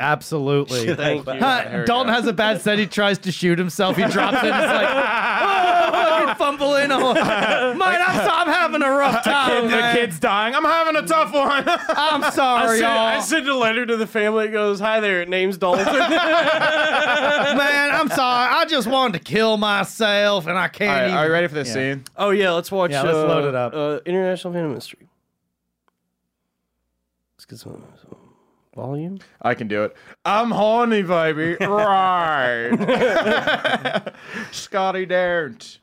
[0.00, 0.94] absolutely.
[0.96, 1.32] Thank you.
[1.34, 2.76] Huh, There we Dalton has a bad set.
[2.78, 3.96] He tries to shoot himself.
[3.96, 4.46] He drops it.
[4.46, 6.90] It's like, oh, fucking fumbling.
[6.90, 7.14] Oh,
[7.78, 9.64] man, I'm, I'm having a rough time.
[9.70, 9.94] the man.
[9.94, 10.56] kid's dying.
[10.56, 11.62] I'm having a tough one.
[11.68, 13.22] I'm sorry, sent, I y'all.
[13.22, 14.46] sent a letter to the family.
[14.46, 15.24] It goes, "Hi there.
[15.24, 16.00] Name's Dalton." man,
[17.94, 18.54] I'm sorry.
[18.56, 21.16] I just wanted to kill myself, and I can't right, even.
[21.16, 21.74] are you ready for this Yeah.
[21.74, 22.04] scene?
[22.16, 22.90] oh yeah, let's watch.
[22.90, 23.72] Yeah, let's uh, load it up.
[23.72, 25.08] Uh, International Man of Mystery.
[27.36, 28.16] Let's get some, some
[28.74, 29.18] volume.
[29.40, 29.96] I can do it.
[30.24, 31.56] I'm horny, baby.
[31.64, 32.72] right.
[34.52, 35.78] Scotty Darrent.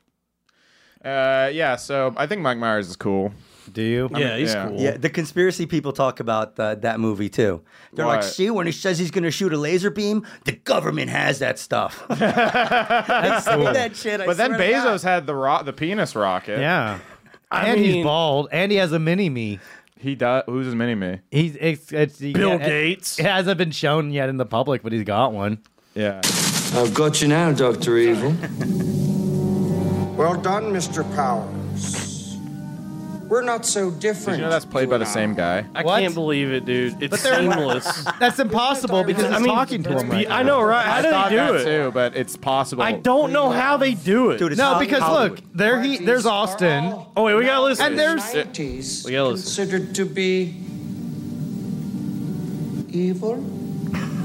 [1.03, 3.31] Uh, yeah, so I think Mike Myers is cool.
[3.71, 4.09] Do you?
[4.15, 4.67] yeah, he's yeah.
[4.67, 4.79] cool.
[4.79, 7.61] Yeah, the conspiracy people talk about uh, that movie too.
[7.93, 11.09] They're like, see, when he says he's going to shoot a laser beam, the government
[11.11, 12.03] has that stuff.
[12.09, 13.65] That's Say cool.
[13.65, 14.21] that shit.
[14.21, 14.87] I But then swear to God.
[14.99, 16.59] Bezos had the ro- the penis rocket.
[16.59, 16.99] Yeah.
[17.51, 19.59] I and he's bald, and he has a mini me.
[19.99, 20.43] He does.
[20.45, 21.19] Who's his mini me?
[21.29, 23.19] He's it's, it's he- Bill it- Gates.
[23.19, 25.59] It hasn't been shown yet in the public, but he's got one.
[25.93, 26.21] Yeah.
[26.73, 27.97] I've got you now, Dr.
[27.97, 28.29] Evil.
[30.15, 31.03] Well done, Mr.
[31.15, 31.58] Powers.
[33.29, 34.25] We're not so different.
[34.25, 35.63] Did you know that's played by the same guy?
[35.75, 35.99] I What?
[36.01, 37.01] can't believe it, dude.
[37.01, 38.03] It's they're- seamless.
[38.19, 40.57] That's impossible because he's I mean, talking to him right I now.
[40.57, 40.83] know, right?
[40.85, 41.63] How I do thought they do that it?
[41.85, 42.81] too, but it's possible.
[42.81, 44.39] I don't know how they do it.
[44.39, 45.39] Dude, it's No, because Hollywood.
[45.41, 46.91] look, there he there's Austin.
[47.15, 47.85] oh wait, we gotta listen.
[47.85, 49.65] And there's- 90s We gotta listen.
[49.67, 50.55] considered to be
[52.89, 53.43] evil?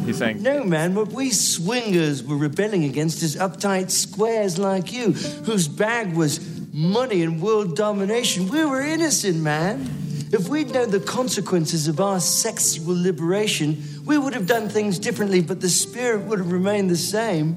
[0.06, 0.42] He's saying.
[0.42, 6.14] No, man, what we swingers were rebelling against is uptight squares like you, whose bag
[6.14, 6.38] was
[6.74, 8.48] money and world domination.
[8.48, 9.88] We were innocent, man.
[10.32, 15.40] If we'd known the consequences of our sexual liberation, we would have done things differently,
[15.40, 17.54] but the spirit would have remained the same.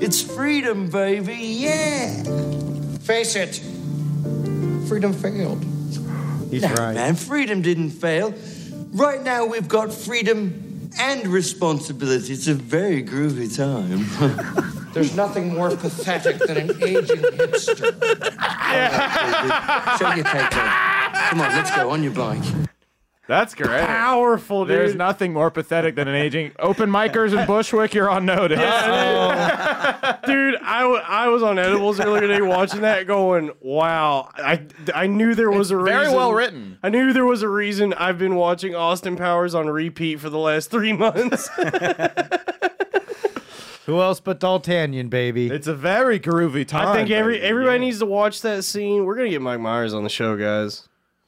[0.00, 2.22] It's freedom, baby, yeah.
[3.00, 3.56] Face it,
[4.86, 5.64] freedom failed.
[6.50, 6.94] He's No, right.
[6.94, 8.32] man, freedom didn't fail.
[8.92, 12.32] Right now, we've got freedom and responsibility.
[12.32, 14.76] It's a very groovy time.
[14.92, 17.78] There's nothing more pathetic than an aging hipster.
[19.98, 22.42] Show your tape, Come on, let's go on your bike.
[23.28, 23.86] That's great.
[23.86, 24.76] Powerful, dude.
[24.76, 27.94] There's nothing more pathetic than an aging open micers in Bushwick.
[27.94, 28.58] You're on notice.
[28.58, 30.56] Yeah, dude.
[30.60, 35.36] I, w- I was on edibles earlier today watching that, going, "Wow!" I I knew
[35.36, 36.00] there was a reason.
[36.00, 36.78] very well written.
[36.82, 37.92] I knew there was a reason.
[37.94, 41.48] I've been watching Austin Powers on repeat for the last three months.
[43.86, 45.48] Who else but D'Artagnan, baby?
[45.48, 46.88] It's a very groovy time.
[46.88, 47.84] I think every everybody Yeah.
[47.86, 49.04] needs to watch that scene.
[49.04, 50.86] We're gonna get Mike Myers on the show, guys.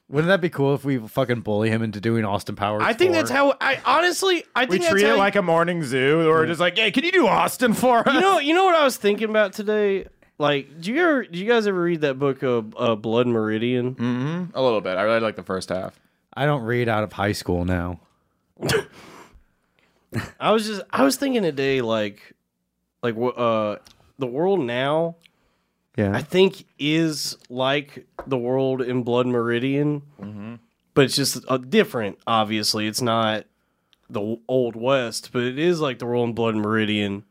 [0.09, 2.83] Wouldn't that be cool if we fucking bully him into doing Austin Powers?
[2.85, 3.17] I think 4?
[3.23, 3.55] that's how.
[3.61, 6.61] I honestly, I We think that's treat how it like a morning zoo, or just
[6.61, 8.15] like, hey, can you do Austin for us?
[8.15, 10.07] You know, you know what I was thinking about today.
[10.39, 14.51] Like, do you ever, do you guys ever read that book of uh, Blood Meridian?
[14.55, 14.99] a little bit.
[14.99, 15.99] I really like the first half.
[16.35, 18.01] I don't read out of high school now.
[20.41, 22.35] I was just, I was thinking today, like,
[23.03, 23.77] like uh,
[24.19, 25.17] the world now,
[25.97, 26.13] Yeah.
[26.15, 30.03] I think is like the world in Blood Meridian,
[30.95, 32.19] but it's just uh, different.
[32.27, 33.45] Obviously, it's not
[34.09, 37.25] the old west, but it is like the world in Blood Meridian.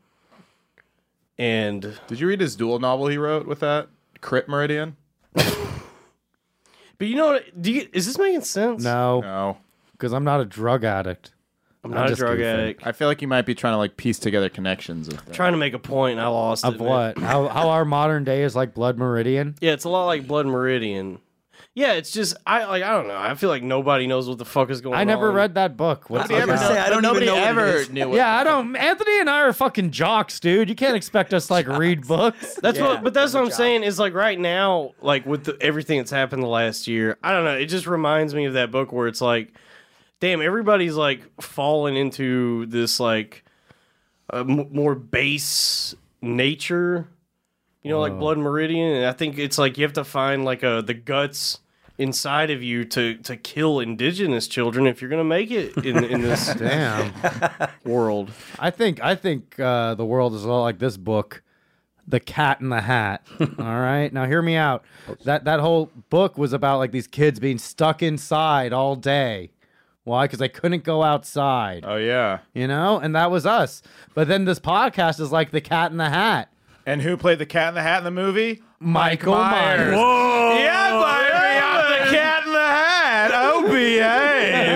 [1.38, 3.88] And Did you read his dual novel he wrote with that?
[4.20, 4.96] Crit Meridian?
[5.32, 5.46] but
[7.00, 7.60] you know what?
[7.60, 8.84] Do you, is this making sense?
[8.84, 9.58] no, No.
[9.92, 11.32] because I'm not a drug addict.
[11.84, 12.44] I'm not a just drug goofing.
[12.62, 12.86] addict.
[12.86, 15.34] I feel like you might be trying to like piece together connections of that.
[15.34, 16.78] trying to make a point and I lost Of it.
[16.80, 16.88] man.
[16.88, 17.18] what?
[17.18, 19.56] how how our modern day is like Blood Meridian?
[19.60, 21.18] Yeah, it's a lot like Blood Meridian.
[21.74, 23.16] Yeah, it's just I like I don't know.
[23.16, 25.00] I feel like nobody knows what the fuck is going on.
[25.00, 26.10] I never read that book.
[26.10, 26.70] What's I was it gonna about?
[26.72, 27.90] say, I don't Nobody even know what it ever is.
[27.90, 28.76] knew what Yeah, I don't.
[28.76, 30.68] Anthony and I are fucking jocks, dude.
[30.68, 32.54] You can't expect us to like read books.
[32.62, 35.44] That's Yeah, what, but that's what I'm good saying is like right now, like with
[35.44, 37.16] the, everything that's happened the last year.
[37.24, 37.56] I don't know.
[37.56, 39.54] It just reminds me of that book where it's like,
[40.22, 43.44] damn, everybody's like falling into this like
[44.32, 47.08] uh, m- more base nature.
[47.82, 50.62] You know, like Blood Meridian, and I think it's like you have to find like
[50.62, 51.58] a the guts
[51.98, 56.22] inside of you to to kill indigenous children if you're gonna make it in in
[56.22, 57.12] this Damn.
[57.84, 58.30] world.
[58.60, 61.42] I think I think uh, the world is a lot like this book,
[62.06, 63.26] The Cat in the Hat.
[63.40, 64.84] All right, now hear me out.
[65.24, 69.50] That that whole book was about like these kids being stuck inside all day.
[70.04, 70.24] Why?
[70.24, 71.84] Because I couldn't go outside.
[71.86, 72.40] Oh yeah.
[72.54, 73.82] You know, and that was us.
[74.14, 76.48] But then this podcast is like The Cat in the Hat.
[76.84, 78.62] And who played the Cat in the Hat in the movie?
[78.80, 79.94] Michael Myers.
[79.94, 80.56] Whoa!
[80.58, 83.30] Yeah, baby, I'm the Cat in the Hat.
[83.32, 84.72] Oh, behave.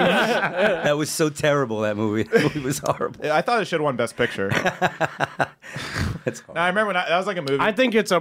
[0.87, 1.81] That was so terrible.
[1.81, 2.23] That movie.
[2.31, 3.31] That movie was horrible.
[3.31, 4.51] I thought it should have won Best Picture.
[6.25, 6.55] That's horrible.
[6.55, 7.59] No, I remember when I, that was like a movie.
[7.59, 8.21] I think it's a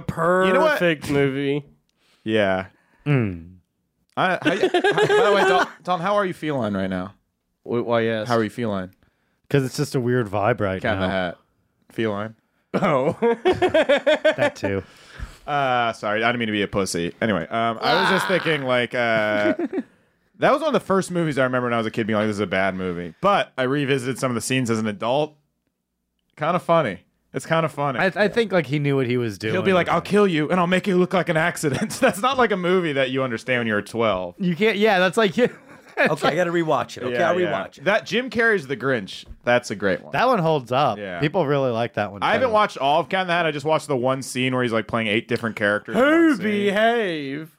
[0.60, 0.78] what?
[0.78, 1.64] perfect movie.
[2.24, 2.66] yeah.
[3.06, 3.55] Mm.
[4.16, 7.14] I, how, by the way, Dalton, Dalton, how are you feeling right now?
[7.64, 8.28] Wh- Why yes?
[8.28, 8.90] How are you feeling?
[9.46, 11.12] Because it's just a weird vibe right Cat in the now.
[11.12, 11.38] Hat.
[11.92, 12.34] Feline.
[12.74, 14.82] Oh, That too.
[15.46, 17.14] Uh, sorry, I didn't mean to be a pussy.
[17.20, 19.54] Anyway, um, I was just thinking like uh,
[20.38, 22.18] that was one of the first movies I remember when I was a kid being
[22.18, 24.88] like, "This is a bad movie." But I revisited some of the scenes as an
[24.88, 25.36] adult.
[26.36, 27.04] Kind of funny.
[27.36, 27.98] It's kind of funny.
[28.00, 29.52] I, I think like he knew what he was doing.
[29.52, 32.20] He'll be like, "I'll kill you, and I'll make you look like an accident." That's
[32.22, 34.36] not like a movie that you understand when you're 12.
[34.38, 34.78] you can't.
[34.78, 35.36] Yeah, that's like
[35.98, 37.04] Okay, I got to rewatch it.
[37.04, 37.52] Okay, Yeah, I'll yeah.
[37.52, 37.84] rewatch it.
[37.84, 39.24] That Jim Carrey's The Grinch.
[39.44, 40.12] That's a great one.
[40.12, 40.98] that one holds up.
[40.98, 41.20] Yeah.
[41.20, 42.22] people really like that one.
[42.22, 42.54] I haven't too.
[42.54, 43.46] watched all of Cat in the Hat.
[43.46, 45.94] I just watched the one scene where he's like playing eight different characters.
[45.96, 47.50] who behave?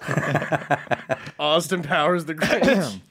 [1.38, 3.00] Austin Powers the Grinch.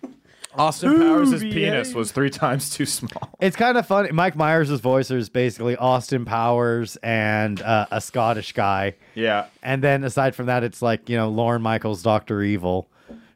[0.58, 1.54] Austin Powers' behave.
[1.54, 3.30] penis was three times too small.
[3.39, 4.12] It's kind of funny.
[4.12, 8.96] Mike Myers' voice is basically Austin Powers and uh, a Scottish guy.
[9.15, 9.48] Yeah.
[9.62, 12.89] And then aside from that, it's like, you know, Lorne Michaels, Doctor Evil.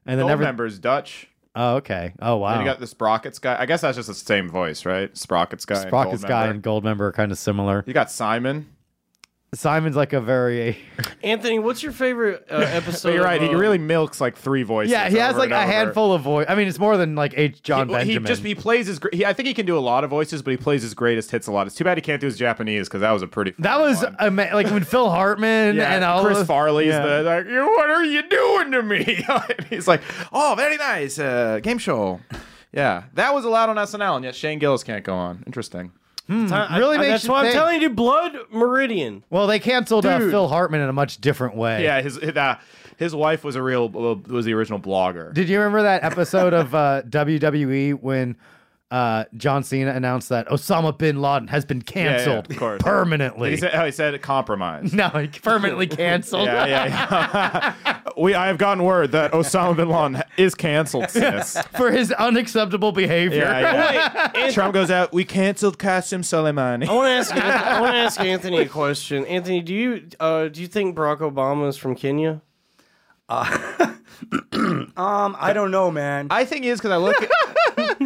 [0.05, 1.27] And then Gold every member's Dutch.
[1.55, 2.13] Oh, okay.
[2.21, 2.53] Oh wow.
[2.53, 3.57] And you got the Sprockets guy.
[3.60, 5.15] I guess that's just the same voice, right?
[5.17, 5.75] Sprockets guy.
[5.81, 6.49] and Sprockets guy Goldmember.
[6.51, 7.84] and Goldmember are kind of similar.
[7.86, 8.69] You got Simon.
[9.53, 10.77] Simon's like a very
[11.23, 13.09] Anthony, what's your favorite uh, episode?
[13.09, 13.41] But you're right.
[13.43, 14.93] of, He uh, really milks like three voices.
[14.93, 15.71] Yeah, he has over like and a over.
[15.71, 16.45] handful of voice.
[16.47, 17.61] I mean, it's more than like H.
[17.61, 18.27] Jon He, well, he Benjamin.
[18.29, 18.99] just he plays his.
[18.99, 20.93] gr- He, I think he can do a lot of voices, but he plays his
[20.93, 21.67] greatest hits a lot.
[21.67, 23.53] It's too bad he can't do his Japanese because that was a pretty.
[23.59, 24.15] that funny was one.
[24.19, 27.05] ama- like when Phil Hartman Yeah, and all Chris those- Farley's Yeah.
[27.05, 29.25] the like, "You- what are you doing to me?
[29.27, 32.21] And he's like, oh, very nice uh, game show.
[32.71, 35.43] Yeah, that was allowed on SNL, and yet Shane Gillis can't go on.
[35.45, 35.91] Interesting.
[36.32, 39.24] I- really I- makes That's why I'm telling you, Blood Meridian.
[39.30, 41.84] Well, they canceled uh, Phil Hartman in a much different way.
[41.84, 42.56] Yeah, his uh,
[42.98, 45.34] his wife was a real was the original blogger.
[45.34, 48.36] Did you remember that episode of uh, WWE when
[48.91, 52.82] uh, John Cena announced that Osama bin Laden has been canceled of course.
[52.82, 53.51] permanently?
[53.51, 54.93] He said, oh, he said compromise.
[54.93, 56.45] no, he permanently canceled.
[56.45, 58.01] Yeah, yeah, yeah.
[58.17, 61.10] we I have gotten word that Osama bin Laden is canceled.
[61.10, 61.58] Sis.
[61.77, 63.45] for his unacceptable behavior.
[63.45, 64.32] Yeah, yeah.
[64.34, 65.13] Wait, Trump goes out.
[65.13, 66.88] We canceled Qasem Soleimani.
[66.88, 67.34] I want to ask.
[67.34, 69.25] I want to ask Anthony a question.
[69.25, 72.41] Anthony, do you uh, do you think Barack Obama is from Kenya?
[74.97, 76.27] Um, I don't know, man.
[76.30, 77.30] I, I think he is because I look at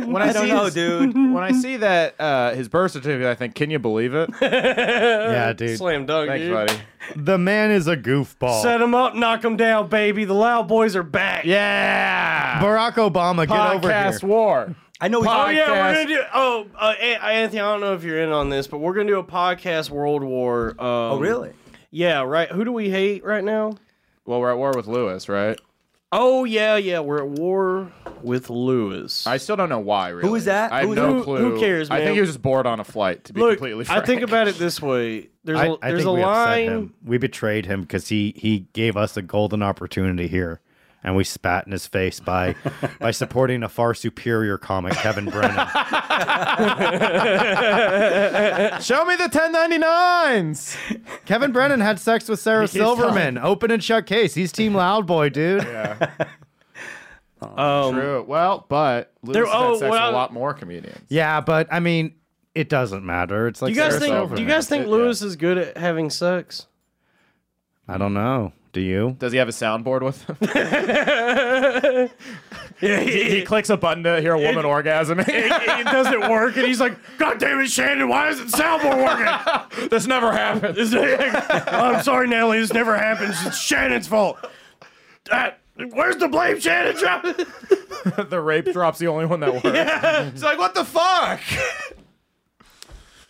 [0.14, 1.14] when I, don't see know, his- dude.
[1.16, 4.30] When I see that uh, his birth certificate, I think, can you believe it?
[4.42, 5.78] Yeah, dude.
[5.78, 6.54] Slam dunk, Thanks, dude.
[6.54, 6.74] buddy.
[7.16, 8.62] The man is a goofball.
[8.62, 10.26] Set him up, knock him down, baby.
[10.26, 11.46] The loud boys are back.
[11.46, 12.60] Yeah.
[12.62, 14.30] Barack Obama, get over Podcast here.
[14.30, 14.76] war.
[15.02, 15.20] I know.
[15.28, 16.22] Oh yeah, we're gonna do.
[16.34, 19.20] Oh, uh, Anthony, I don't know if you're in on this, but we're gonna do
[19.20, 20.70] a podcast World War.
[20.70, 21.52] Um, oh, really?
[21.92, 22.50] Yeah, right.
[22.50, 23.76] Who do we hate right now?
[24.26, 25.60] Well, we're at war with Luis, right?
[26.18, 27.02] Oh yeah, yeah.
[27.02, 29.28] We're at war with Luis.
[29.28, 30.10] I still don't know why.
[30.10, 30.72] Really, is that?
[30.72, 31.24] I have Who is no that?
[31.24, 31.38] clue.
[31.38, 32.06] Who cares, I man?
[32.08, 33.26] think he was just bored on a flight.
[33.26, 35.30] To be Look, completely frank, I think about it this way.
[35.44, 36.68] There's I, a I there's think a we upset line.
[36.70, 36.94] him.
[37.04, 40.62] We betrayed him because he he gave us a golden opportunity here,
[41.06, 42.56] and we spat in his face by
[43.00, 45.52] by supporting a far superior comic, Kevin Brennan.
[48.82, 50.76] Show me the 1099s.
[51.26, 53.38] Kevin Brennan had sex with Sarah Silverman.
[53.38, 54.34] Open and shut case.
[54.34, 55.66] He's Team Loud Boy, dude.
[57.42, 58.26] Um, True.
[58.28, 61.06] Well, but Luis There- has had oh, sex with well, a lot more comedians.
[61.10, 62.16] Yeah, but I mean,
[62.56, 63.48] it doesn't matter.
[63.48, 64.12] It's like do like you guys Sarah think?
[64.14, 64.36] Silverman.
[64.38, 64.92] Do you guys think Yeah.
[64.92, 66.66] Luis is good at having sex?
[67.88, 68.54] I don't know.
[68.76, 69.16] Do you?
[69.20, 70.36] Does he have a soundboard with him?
[72.82, 75.22] Yeah, he, he clicks a button to hear a woman orgasm.
[75.22, 78.10] it doesn't work, and he's like, "God damn it, Shannon!
[78.10, 80.78] Why isn't soundboard working?" this never happened.
[80.78, 82.60] I'm sorry, Nelly.
[82.60, 83.38] This never happens.
[83.46, 84.46] It's Shannon's fault.
[85.32, 85.52] Uh,
[85.94, 86.96] where's the blame, Shannon?
[88.30, 90.34] the rape drop's the only one that works.
[90.34, 91.40] He's like, what the fuck?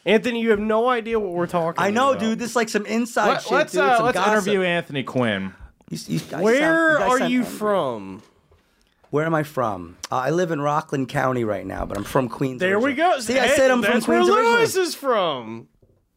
[0.06, 1.70] Anthony, you have no idea what we're talking.
[1.80, 1.84] About.
[1.84, 2.20] I know, about.
[2.20, 2.39] dude.
[2.39, 3.82] This is like some inside Let, shit, us dude.
[3.82, 4.32] uh, some let's gossip.
[4.34, 5.54] interview Anthony Quinn.
[5.89, 7.52] You- you Where sound- you are you angry.
[7.58, 8.22] from?
[9.12, 9.98] Where am I from?
[10.12, 12.60] Uh, I live in Rockland County right now, but I'm from Queens.
[12.60, 13.20] There we go.
[13.20, 14.04] See, I said I'm from Queens.
[14.04, 14.58] that's where Queens originally.
[14.58, 15.68] Luis is from,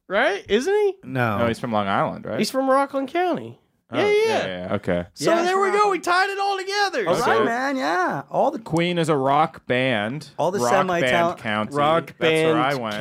[0.08, 0.44] right?
[0.48, 0.94] Isn't he?
[1.04, 1.38] No.
[1.38, 2.38] No, he's from Long Island, right?
[2.38, 3.58] He's from Rockland County.
[3.90, 4.12] Oh, yeah, yeah.
[4.26, 5.06] yeah, yeah, Okay.
[5.14, 5.88] So Yeah, there we go.
[5.90, 7.08] We tied it all together.
[7.08, 7.36] All Okay.
[7.38, 7.76] right, man.
[7.76, 10.28] Yeah, all the Queen is a rock band.
[10.38, 11.74] All the rock semi-talent- band county.
[11.76, 12.94] Rock That's band where I went.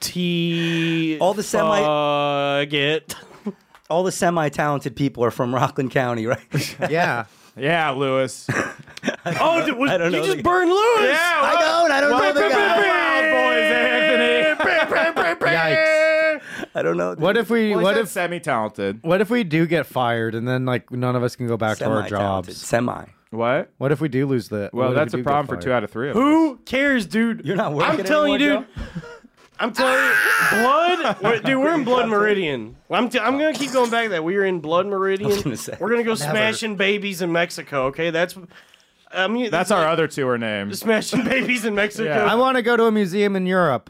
[0.00, 1.18] County.
[1.18, 3.14] All the semi- Get.
[3.90, 6.76] all the semi-talented people are from Rockland County, right?
[6.90, 7.26] Yeah.
[7.56, 8.48] Yeah, Luis.
[9.40, 11.10] Oh, did, was, I don't you know just the- burned Luis.
[11.10, 11.92] yeah, I don't.
[11.92, 12.78] I don't know the guy.
[12.78, 15.54] Wild Boys, Anthony.
[15.54, 16.66] Yikes.
[16.74, 17.14] I don't know.
[17.14, 17.70] What if we?
[17.70, 18.08] Well, what what if?
[18.08, 19.00] semi-talented?
[19.02, 21.78] What if we do get fired and then like none of us can go back
[21.78, 22.56] to our jobs?
[22.56, 23.04] Semi.
[23.30, 23.70] What?
[23.76, 24.70] What if we do lose the?
[24.72, 26.20] Well, that's we a problem for two out of three of us.
[26.22, 27.44] Who cares, dude?
[27.44, 28.66] You're not working I'm telling you, dude.
[29.60, 31.16] I'm telling you, blood.
[31.22, 32.76] we're- dude, we're in Blood Meridian.
[32.90, 34.24] I'm, t- I'm gonna keep going back to that.
[34.24, 35.42] We are in Blood Meridian.
[35.42, 37.86] gonna say, we're gonna go smashing babies in Mexico.
[37.86, 38.36] Okay, that's.
[38.36, 38.40] Uh,
[39.10, 40.76] I mean, That's our other two are named.
[40.76, 42.08] smashing babies in Mexico.
[42.10, 42.24] Yeah.
[42.30, 43.88] I want to go to a museum in Europe.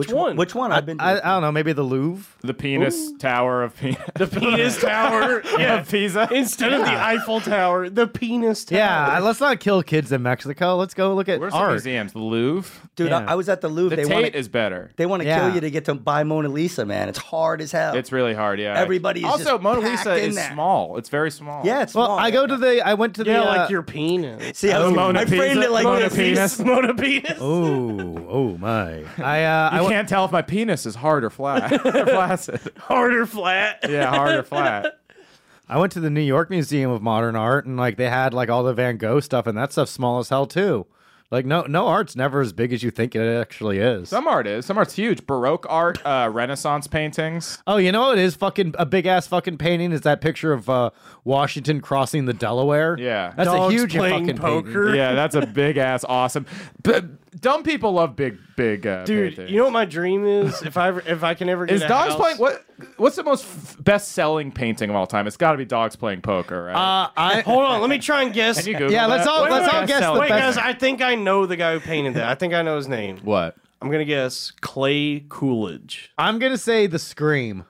[0.00, 0.36] Which, one?
[0.36, 0.72] Which one?
[0.72, 1.00] I've been.
[1.00, 1.52] I, I don't know.
[1.52, 2.24] Maybe the Louvre.
[2.42, 3.98] The penis tower of penis.
[4.16, 5.42] The penis tower.
[5.58, 5.80] Yeah.
[5.80, 6.28] of Pisa.
[6.32, 8.78] Instead of the Eiffel Tower, the penis tower.
[8.78, 9.18] Yeah.
[9.20, 10.76] Let's not kill kids in Mexico.
[10.76, 12.12] Let's go look at Where's the museums?
[12.12, 12.88] The Louvre.
[12.96, 13.18] Dude, Yeah.
[13.20, 13.96] I, I was at the Louvre.
[13.96, 14.38] The they Tate want to.
[14.38, 14.90] is better.
[14.96, 15.40] They want to Yeah.
[15.40, 17.08] kill you to get to buy Mona Lisa, man.
[17.08, 17.94] It's hard as hell.
[17.94, 18.58] It's really hard.
[18.60, 18.78] Yeah.
[18.78, 20.52] Everybody is also just Mona Lisa in is there.
[20.52, 20.96] small.
[20.98, 21.64] It's very small.
[21.64, 22.82] yeah, it's Well, small, I go to the.
[22.86, 23.30] I went to the.
[23.30, 24.58] Yeah, uh, like your penis.
[24.58, 26.14] See, I, was, Mona I framed Pisa- it like Mona this.
[26.16, 26.58] penis.
[26.58, 27.38] Mona penis.
[27.40, 29.04] Oh, oh my!
[29.18, 31.72] I I can't tell if my penis is hard or flat.
[31.86, 32.60] or flaccid.
[32.78, 33.80] Harder flat.
[33.88, 35.00] Yeah, hard or flat.
[35.68, 38.50] I went to the New York Museum of Modern Art and like they had like
[38.50, 40.86] all the Van Gogh stuff and that stuff's small as hell too.
[41.30, 44.10] Like no no art's never as big as you think it actually is.
[44.10, 44.66] Some art is.
[44.66, 45.26] Some art's huge.
[45.26, 47.62] Baroque art, uh, Renaissance paintings.
[47.66, 48.34] oh, you know what is?
[48.36, 50.90] Fucking a big ass fucking painting is that picture of uh,
[51.24, 52.96] Washington crossing the Delaware.
[53.00, 53.32] Yeah.
[53.34, 54.84] that's Dogs a huge playing fucking poker.
[54.84, 54.96] painting.
[54.96, 56.44] yeah, that's a big ass awesome.
[56.82, 57.06] But
[57.40, 58.86] dumb people love big, big.
[58.86, 59.50] Uh, Dude, paintings.
[59.50, 60.62] you know what my dream is?
[60.62, 62.64] If I ever, if I can ever get Is a dogs house- playing what?
[62.96, 65.26] What's the most f- best-selling painting of all time?
[65.26, 66.74] It's got to be dogs playing poker, right?
[66.74, 68.58] Uh, I Hold on, let me try and guess.
[68.58, 69.30] Can you Google yeah, let's that?
[69.30, 71.56] all- What's let's the all guess the Wait, best- guys, I think I know the
[71.56, 72.28] guy who painted that.
[72.28, 73.18] I think I know his name.
[73.22, 73.56] What?
[73.82, 76.10] I'm gonna guess Clay Coolidge.
[76.16, 77.64] I'm gonna say the scream.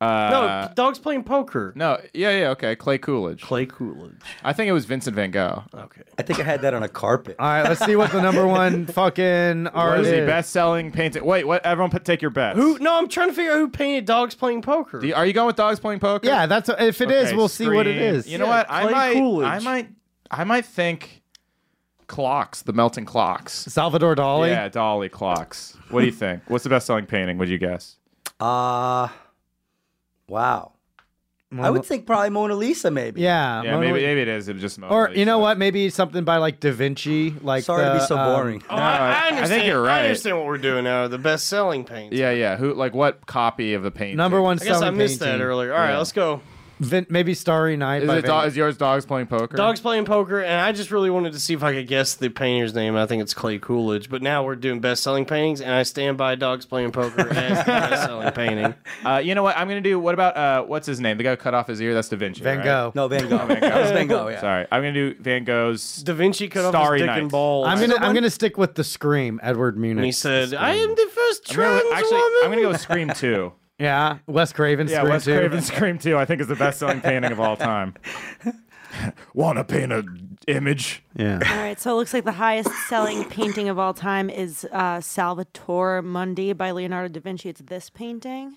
[0.00, 0.28] Uh,
[0.68, 1.72] no, dogs playing poker.
[1.74, 2.76] no, yeah, yeah, okay.
[2.76, 3.42] Clay Coolidge.
[3.42, 4.12] Clay Coolidge.
[4.44, 5.64] I think it was Vincent Van Gogh.
[5.74, 6.02] Okay.
[6.16, 7.34] I think I had that on a carpet.
[7.40, 10.12] All right, let's see what the number one fucking What art is is.
[10.20, 11.24] the best-selling painting?
[11.24, 11.66] Wait, what?
[11.66, 12.56] Everyone, put, take your bets.
[12.56, 12.78] Who?
[12.78, 15.00] No, I'm trying to figure out who painted dogs playing poker.
[15.00, 16.28] Do you- are you going with dogs playing poker?
[16.28, 18.14] Yeah, that's if it is, Okay, we'll see what it Scream.
[18.14, 18.28] is.
[18.28, 18.66] You know Yeah, what?
[18.70, 19.48] I Clay might, Coolidge.
[19.48, 19.88] I might,
[20.30, 21.22] I might think
[22.06, 23.52] clocks, the melting clocks.
[23.52, 24.50] Salvador Dali.
[24.50, 25.76] Yeah, Dali clocks.
[25.90, 26.42] What do you think?
[26.46, 27.36] What's the best-selling painting?
[27.38, 27.96] Would you guess?
[28.38, 29.08] Uh
[30.28, 30.72] wow.
[31.58, 33.22] I would think probably Mona Lisa, maybe.
[33.22, 34.06] Yeah, Yeah, Mona maybe, Lisa.
[34.06, 34.48] maybe it is.
[34.48, 35.42] It just Mona Or you know Lisa.
[35.44, 35.58] what?
[35.58, 37.30] Maybe something by like Da Vinci.
[37.40, 38.62] Like Sorry to be the, so um, boring.
[38.68, 40.00] Oh, No, I, I I- I think you're right.
[40.02, 41.08] I understand what we're doing now.
[41.08, 42.18] The best-selling painting.
[42.18, 42.56] Yeah, yeah.
[42.58, 42.74] Who?
[42.74, 44.18] Like what copy of the painting?
[44.18, 45.72] Number one I guess I selling missed that earlier.
[45.72, 45.98] All right, Yeah.
[45.98, 46.42] let's go.
[46.80, 48.02] Vin- maybe Starry Night.
[48.02, 48.24] Is by it?
[48.24, 49.56] Do- is yours dogs playing poker?
[49.56, 52.28] Dogs playing poker, and I just really wanted to see if I could guess the
[52.30, 52.96] painter's name.
[52.96, 54.08] I think it's Clay Coolidge.
[54.10, 57.64] But now we're doing best-selling paintings, and I stand by Dogs playing poker as the
[57.66, 58.74] best-selling painting.
[59.04, 59.56] Uh, you know what?
[59.56, 59.98] I'm gonna do.
[59.98, 61.16] What about uh, what's his name?
[61.18, 61.94] The guy who cut off his ear.
[61.94, 62.42] That's Da Vinci.
[62.42, 62.64] Van right?
[62.64, 62.92] Gogh.
[62.94, 63.46] No, Van Gogh.
[63.46, 64.40] That was Van Gogh, yeah.
[64.40, 66.02] Sorry, I'm gonna do Van Gogh's.
[66.02, 67.22] Da Vinci cut off Starry his dick Night.
[67.22, 67.66] and balls.
[67.68, 69.40] I'm gonna I'm gonna stick with the Scream.
[69.42, 69.98] Edward Munich.
[69.98, 72.68] and he said, "I am the first I'm trans gonna- actually, woman." I'm gonna go
[72.70, 73.52] with Scream Two.
[73.78, 74.88] Yeah, Wes Craven.
[74.88, 75.36] Yeah, Scream Wes too.
[75.36, 77.94] Craven's Scream 2, I think, is the best selling painting of all time.
[79.34, 80.04] Wanna paint a
[80.48, 81.04] image?
[81.14, 81.40] Yeah.
[81.48, 85.00] All right, so it looks like the highest selling painting of all time is uh,
[85.00, 87.48] Salvator Mundi by Leonardo da Vinci.
[87.50, 88.56] It's this painting.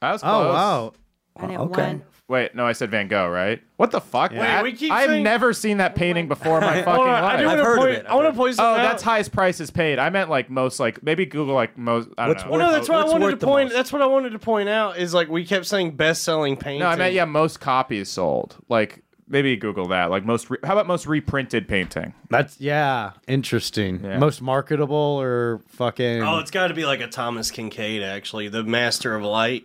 [0.00, 0.46] That was close.
[0.46, 0.92] Oh wow.
[1.36, 1.82] And it okay.
[1.82, 2.04] won.
[2.32, 3.62] Wait, no, I said Van Gogh, right?
[3.76, 4.32] What the fuck?
[4.32, 7.14] Wait, we keep I've saying- never seen that painting before in my fucking Hold on,
[7.14, 7.38] I life.
[7.40, 7.98] do want I've to heard of point.
[7.98, 8.06] it.
[8.06, 9.06] I want I've to point Oh, something that's out.
[9.10, 9.98] highest prices paid.
[9.98, 12.08] I meant like most, like maybe Google like most.
[12.16, 12.50] I don't What's know.
[12.52, 13.66] worth- Well, no, that's what I What's wanted worth to the point.
[13.66, 13.74] most?
[13.74, 14.96] That's what I wanted to point out.
[14.98, 16.80] Is like we kept saying best-selling painting.
[16.80, 18.56] No, I meant yeah, most copies sold.
[18.70, 20.10] Like maybe Google that.
[20.10, 20.48] Like most.
[20.48, 22.14] Re- how about most reprinted painting?
[22.30, 24.02] That's yeah, interesting.
[24.02, 24.18] Yeah.
[24.18, 26.22] Most marketable or fucking.
[26.22, 29.64] Oh, it's got to be like a Thomas Kinkade, actually, the master of light,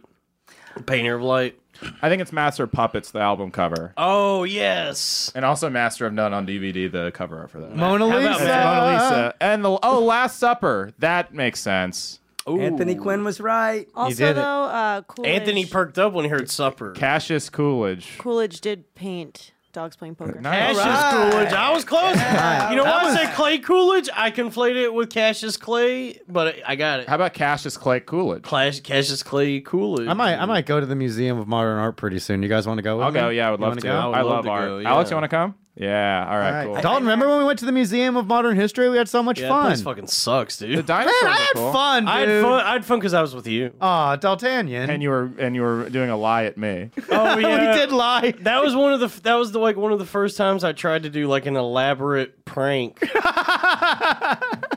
[0.76, 1.58] the painter of light.
[2.02, 6.14] I think it's Master of Puppets, the album cover, Oh yes, and also Master of
[6.14, 7.76] None on DVD, the cover art for that.
[7.76, 8.30] Mona How Lisa.
[8.30, 10.92] about It's Mona Lisa and the oh Last Supper.
[11.00, 12.20] That makes sense.
[12.48, 13.90] Anthony Quinn was right.
[13.94, 14.36] Also, did it.
[14.36, 16.92] though, uh, Coolidge, Anthony perked up when he heard supper.
[16.94, 18.18] Cassius Coolidge.
[18.18, 20.42] Coolidge did paint dogs playing poker.
[20.42, 20.76] Nice.
[20.76, 21.54] Cassius Coolidge.
[21.54, 22.16] I was close.
[22.16, 24.10] You know That why I was- said Clay Coolidge?
[24.14, 27.08] I conflated it with Cassius Clay, but I got it.
[27.08, 28.42] How about Cassius Clay Coolidge?
[28.44, 30.08] Clash, Cassius Clay Coolidge.
[30.08, 32.42] I might I might go to the Museum of Modern Art pretty soon.
[32.42, 32.98] You guys want to go?
[32.98, 33.20] With I'll me?
[33.20, 33.30] go.
[33.30, 33.88] Yeah, I would You love wanna to.
[33.88, 33.94] go?
[33.94, 34.66] I, I love love to art.
[34.68, 35.56] go, Alex, you want to come?
[35.80, 36.26] Yeah.
[36.28, 36.48] All right.
[36.48, 36.66] All right.
[36.66, 36.82] Cool.
[36.82, 38.90] Dalton, remember when we went to the Museum of Modern History?
[38.90, 39.66] We had so much Yeah, that fun.
[39.68, 40.86] place fucking sucks, the dude.
[40.88, 41.72] dinosaurs Man, I had cool.
[41.72, 42.10] fun, dude.
[42.10, 42.60] I had fun.
[42.66, 43.72] I had fun because I was with you.
[43.80, 44.90] Aw, D'Artagnan.
[44.90, 46.90] And you were and you were doing a lie at me.
[47.12, 48.32] Oh yeah, we did lie.
[48.42, 49.22] That was one of the.
[49.22, 51.56] That was the like one of the first times I tried to do like an
[51.56, 53.00] elaborate prank,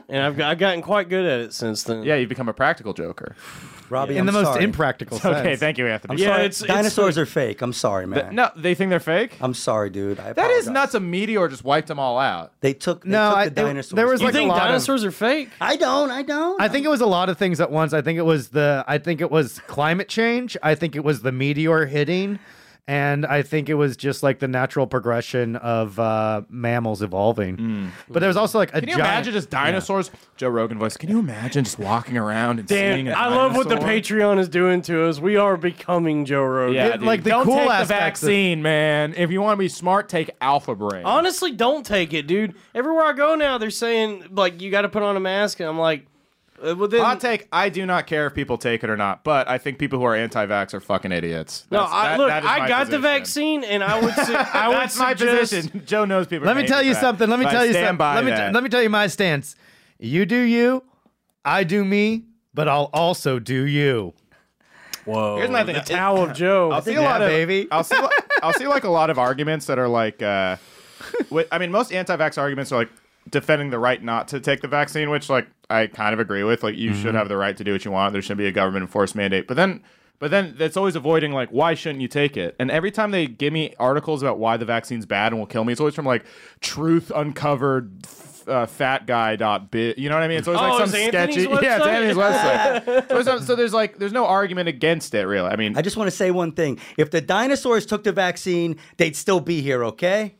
[0.09, 2.03] and I've I've gotten quite good at it since then.
[2.03, 3.35] yeah, you've become a practical joker.
[3.91, 4.63] Robbie, In I'm the most sorry.
[4.63, 5.37] impractical sense.
[5.39, 6.21] Okay, thank you, Anthony.
[6.21, 6.27] yeah.
[6.29, 6.45] Sorry.
[6.45, 7.61] It's, it's Dinosaurs are fake.
[7.61, 8.21] I'm sorry, man.
[8.21, 9.37] Th- no, they think they're fake.
[9.41, 10.19] I'm sorry, dude.
[10.19, 10.93] I That is nuts.
[10.95, 12.53] A meteor just wiped them all out.
[12.61, 13.95] They took, they No, took I- the there- dinosaurs.
[13.95, 15.49] there was You like a think lot of- dinosaurs are fake?
[15.59, 16.09] I don't.
[16.09, 16.61] I don't.
[16.61, 17.93] I think it was a lot of things at once.
[17.93, 20.55] I think it was the I think it was climate change.
[20.63, 22.39] I think it was the meteor hitting.
[22.87, 27.91] And I think it was just like the natural progression of uh, mammals evolving.
[28.09, 28.79] But there was also like a.
[28.81, 30.11] Can you giant, imagine just dinosaurs?
[30.35, 30.97] Joe Rogan voice.
[30.97, 33.75] Can you imagine just walking around and seeing Dan, a I love what the?
[33.75, 35.19] Patreon is doing to us.
[35.19, 36.75] We are becoming Joe Rogan.
[36.75, 37.03] Yeah, It- dude.
[37.03, 39.13] like the don't cool take the aspects of- vaccine, man.
[39.15, 41.05] If you want to be smart, take Alpha Brain.
[41.05, 42.55] Honestly, don't take it, dude.
[42.75, 45.69] Everywhere I go now, they're saying like you got to put on a mask, and
[45.69, 46.07] I'm like,
[46.63, 49.23] uh, well, then, Hot take: I do not care if people take it or not,
[49.23, 51.65] but I think people who are anti-vax are fucking idiots.
[51.71, 53.01] no, That's- I, that- look, that is my I got the position.
[53.01, 55.53] vaccine, and I would, su- I would That's my suggest.
[55.53, 55.83] position.
[55.85, 56.47] Joe knows people.
[56.47, 57.29] Let me tell you that, something.
[57.29, 57.97] Let me but tell you something.
[57.97, 58.53] by Let me that.
[58.53, 59.55] let me tell you my stance.
[59.99, 60.83] You do you,
[61.45, 64.13] I do me, but I'll also do you.
[65.05, 65.73] Whoa, Here's my thing.
[65.75, 66.71] The Towel of Joe.
[66.71, 67.67] I'll see Yeah, a lot of baby.
[67.71, 67.97] I'll see.
[68.43, 70.21] I'll see like a lot of arguments that are like.
[70.21, 70.57] Uh,
[71.29, 72.89] wi- I mean, most anti-vax arguments are like
[73.29, 76.63] defending the right not to take the vaccine, which like I kind of agree with.
[76.63, 77.01] Like, you Mm-hmm.
[77.01, 78.13] should have the right to do what you want.
[78.13, 79.47] There shouldn't be a government enforced mandate.
[79.47, 79.81] But then
[80.19, 82.55] But then it's always avoiding like why shouldn't you take it?
[82.59, 85.63] And every time they give me articles about why the vaccine's bad and will kill
[85.63, 86.25] me, it's always from like
[86.59, 87.91] truth uncovered.
[88.47, 90.39] Uh, fat guy dot bit you know what I mean?
[90.39, 91.85] It's always Oh, like it's some Anthony's sketchy yeah, it's?
[91.85, 93.07] Anthony's website.
[93.09, 95.47] so, there's- so there's like there's no argument against it really.
[95.47, 96.79] I mean, I just want to say one thing.
[96.97, 100.33] If the dinosaurs took the vaccine, they'd still be here, okay?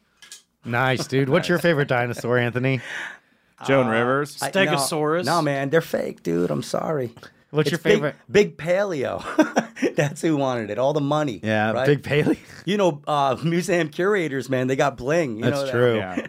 [0.65, 1.29] Nice, dude.
[1.29, 2.81] What's your favorite dinosaur, Anthony?
[3.67, 4.41] Joan Rivers.
[4.41, 5.25] I- Stegosaurus.
[5.25, 6.49] No, no, man, they're fake, dude.
[6.51, 7.13] I'm sorry.
[7.51, 8.15] What's It's your big- favorite?
[8.31, 9.21] Big, paleo.
[9.95, 10.77] That's who wanted it.
[10.77, 11.39] All the money.
[11.43, 11.85] Yeah, right?
[11.85, 12.39] Big Paley.
[12.63, 15.37] You know, uh, museum curators, man, they got bling.
[15.37, 15.71] You know That's that?
[15.71, 15.95] true.
[15.97, 16.27] yeah.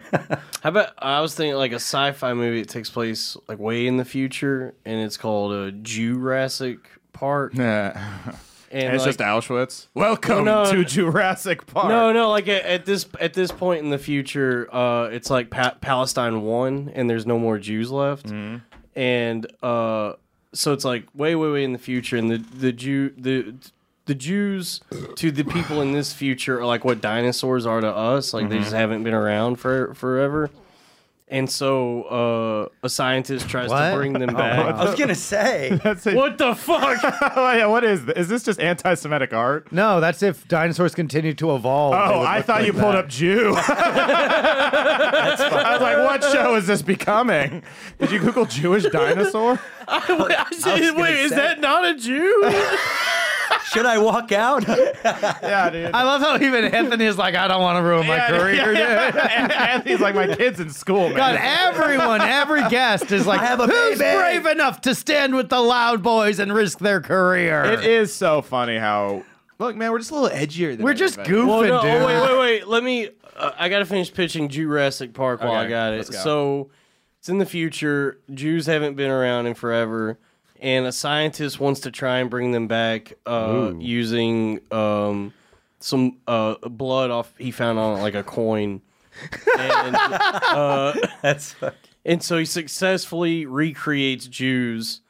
[0.62, 3.98] How about I was thinking like a sci-fi movie that takes place like way in
[3.98, 6.78] the future, and it's called a Jurassic
[7.12, 7.52] Park.
[7.54, 8.32] Yeah.
[8.72, 9.86] And And it's like, just Auschwitz.
[9.94, 10.84] Welcome No, to.
[10.84, 11.88] Jurassic Park.
[11.88, 15.50] no, no, like at, at this at this point in the future, uh, it's like
[15.50, 18.56] pa- Palestine won, and there's no more Jews left, Mm-hmm.
[18.98, 20.14] and uh,
[20.54, 23.54] so it's like way, way, way in the future, and the the Jew the
[24.06, 24.80] the Jews
[25.16, 28.56] to the people in this future are like what dinosaurs are to us, like they
[28.56, 28.64] Mm-hmm.
[28.64, 30.50] just haven't been around for forever.
[31.32, 33.90] And so uh, a scientist tries What?
[33.90, 34.74] to bring them back.
[34.76, 35.80] I was gonna say.
[35.82, 36.14] That's it.
[36.14, 37.00] what the fuck?
[37.36, 38.16] oh, yeah, what is this?
[38.18, 39.72] Is this just anti-Semitic art?
[39.72, 41.92] No, that's if dinosaurs continue to evolve.
[41.94, 43.04] they Oh, would I look thought like you pulled that.
[43.04, 43.54] up Jew.
[44.52, 47.62] I was like, what show is this becoming?
[47.98, 49.58] Did you Google Jewish dinosaur?
[49.88, 50.00] I
[50.52, 52.42] said, gonna wait, is say- that not a Jew?
[53.72, 54.66] Should I walk out?
[54.68, 55.90] Yeah, dude.
[55.94, 58.64] I love how even Anthony is like, I don't want to ruin my Yeah, career.
[58.66, 58.76] dude.
[58.76, 61.16] And Anthony's like, my kid's in school, man.
[61.16, 65.48] God, everyone, every guest is like, have a who's baby." brave enough to stand with
[65.48, 67.64] the loud boys and risk their career?
[67.64, 69.24] it is so funny how.
[69.58, 72.02] Look, man, we're just a little edgier than We're just goofing, well, no, dude.
[72.02, 72.68] oh, wait, wait, wait.
[72.68, 73.10] Let me.
[73.36, 75.98] Uh, I got to finish pitching Jurassic Park while I got it.
[75.98, 76.18] let's go.
[76.18, 76.70] So
[77.20, 78.18] it's in the future.
[78.34, 80.18] Jews haven't been around in forever,
[80.62, 85.34] and a scientist wants to try and bring them back uh, using um,
[85.80, 88.80] some uh, blood off he found on like a coin.
[89.58, 95.00] and, uh, That's fuck- and so he successfully recreates Jews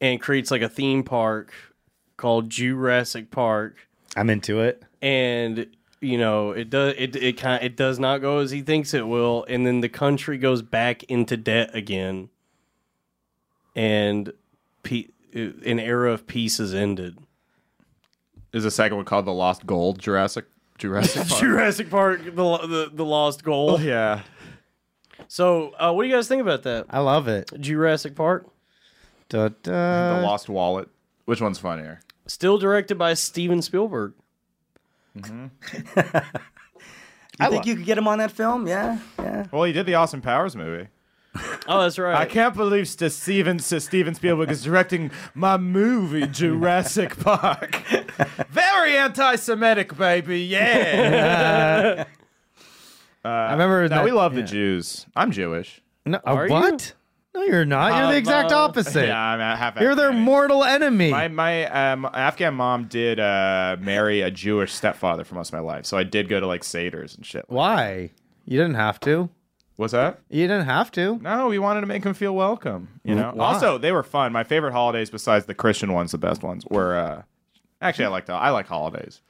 [0.00, 1.52] and creates like a theme park
[2.16, 3.76] called Jurassic Park
[4.16, 4.82] I'm into it.
[5.02, 5.66] and
[6.00, 9.06] you know it does it it kind it does not go as he thinks it
[9.06, 12.28] will and then the country goes back into debt again
[13.74, 14.32] and
[14.84, 17.18] pe- an era of peace is ended
[18.52, 20.44] Is the second one called The Lost Gold Jurassic
[20.78, 21.40] Jurassic Park?
[21.40, 24.22] Jurassic Park the, the the lost gold yeah.
[25.28, 27.50] so uh, what do you guys think about that I love it.
[27.58, 28.46] Jurassic Park
[29.30, 30.20] Da, The.
[30.22, 30.88] Lost Wallet.
[31.24, 32.00] Which one's funnier?
[32.26, 34.12] still directed by Steven Spielberg
[37.40, 38.66] I think you could get him on that film?
[38.66, 39.46] Yeah, yeah.
[39.52, 40.88] Well, he did the Austin Powers movie.
[41.68, 47.18] oh that's right I can't believe St- Steven Steven Spielberg is directing my movie Jurassic
[47.20, 47.82] Park.
[48.50, 50.40] Very anti-Semitic, baby.
[50.42, 52.04] Yeah.
[53.24, 54.42] I remember now that- we love yeah.
[54.42, 55.06] the Jews.
[55.16, 55.80] I'm Jewish.
[56.06, 56.52] No, uh, Are you?
[56.52, 56.92] what?
[57.34, 57.96] No, you're not.
[57.96, 59.08] You're the exact uh, opposite.
[59.08, 59.80] Yeah, I'm a half.
[59.80, 61.10] You're their mortal enemy.
[61.10, 65.58] My my um, Afghan mom did uh, marry a Jewish stepfather for most of my
[65.60, 67.44] life, so I did go to like seders and shit.
[67.48, 68.10] Why?
[68.44, 69.30] You didn't have to.
[69.76, 70.20] What's that?
[70.28, 71.18] You didn't have to.
[71.18, 73.00] No, we wanted to make them feel welcome.
[73.02, 73.32] You know.
[73.34, 73.54] Why?
[73.54, 74.32] Also, they were fun.
[74.32, 76.96] My favorite holidays, besides the Christian ones, the best ones were.
[76.96, 77.22] Uh,
[77.80, 79.20] actually, I like the I like holidays,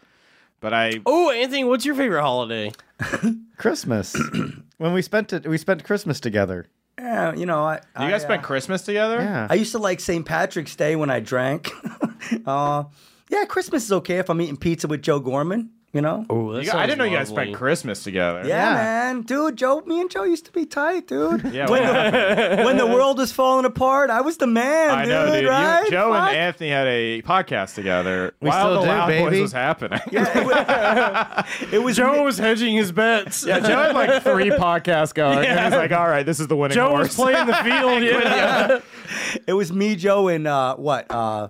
[0.60, 2.72] but I oh Anthony what's your favorite holiday
[3.56, 4.14] Christmas.
[4.78, 6.66] when we spent it, we spent Christmas together.
[6.98, 7.76] Yeah, you know, I.
[7.76, 9.16] you I, guys spent uh, Christmas together.
[9.16, 9.48] Yeah.
[9.50, 10.24] I used to like St.
[10.24, 11.70] Patrick's Day when I drank.
[12.46, 12.84] uh,
[13.30, 15.70] yeah, Christmas is okay if I'm eating pizza with Joe Gorman.
[15.94, 16.26] You know.
[16.28, 18.40] oh You guys- I didn't know you guys spent Christmas together.
[18.44, 18.74] Yeah, Yeah.
[18.74, 21.44] man, dude, Joe, me and Joe used to be tight, dude.
[21.54, 25.08] Yeah, when, the, when the world was falling apart, I was the man, I dude.
[25.10, 25.42] know, dude.
[25.44, 26.28] You- Joe Fuck.
[26.30, 30.00] and Anthony had a podcast together We while still the do, Loud Boys was happening.
[31.72, 35.60] It was Joe was hedging his bets Yeah, Joe had like three podcasts going, and
[35.60, 38.80] he's like, "All right, this is the winning Joe horse." was playing the field yeah.
[39.46, 41.06] It was me, Joe, and uh, what?
[41.10, 41.48] Uh,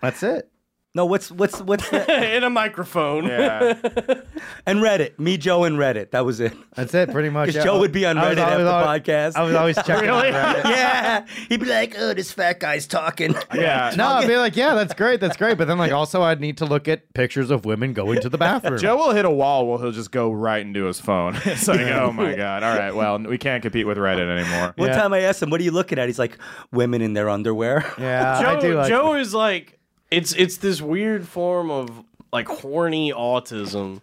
[0.00, 0.50] That's it.
[0.96, 3.74] No, what's what's what's the, in a microphone yeah,
[4.66, 5.18] and Reddit?
[5.18, 6.10] Me, Joe, and Reddit.
[6.12, 6.52] That was it.
[6.74, 7.48] That's it, pretty much.
[7.48, 7.64] Because Yeah.
[7.64, 9.36] Joe would be on I was Reddit after always- the podcast.
[9.36, 9.96] I was always checking.
[10.06, 10.30] Really?
[10.30, 10.64] Reddit.
[10.64, 13.92] yeah, he'd be like, "Oh, this fat guy's talking." yeah.
[13.96, 15.58] No, I'd be like, yeah, that's great, that's great.
[15.58, 18.38] But then, like, also, I'd need to look at pictures of women going to the
[18.38, 18.78] bathroom.
[18.78, 21.36] Joe will hit a wall where he'll just go right into his phone.
[21.44, 22.62] It's like, oh my god!
[22.62, 24.72] All right, well, we can't compete with Reddit anymore.
[24.76, 24.96] One Yeah.
[24.96, 26.38] time I asked him, "What are you looking at?" He's like,
[26.72, 28.88] "Women in their underwear." yeah, Joe, I do like.
[28.88, 29.75] Joe is like
[30.10, 32.02] it's it's this weird form of
[32.32, 34.00] like horny autism.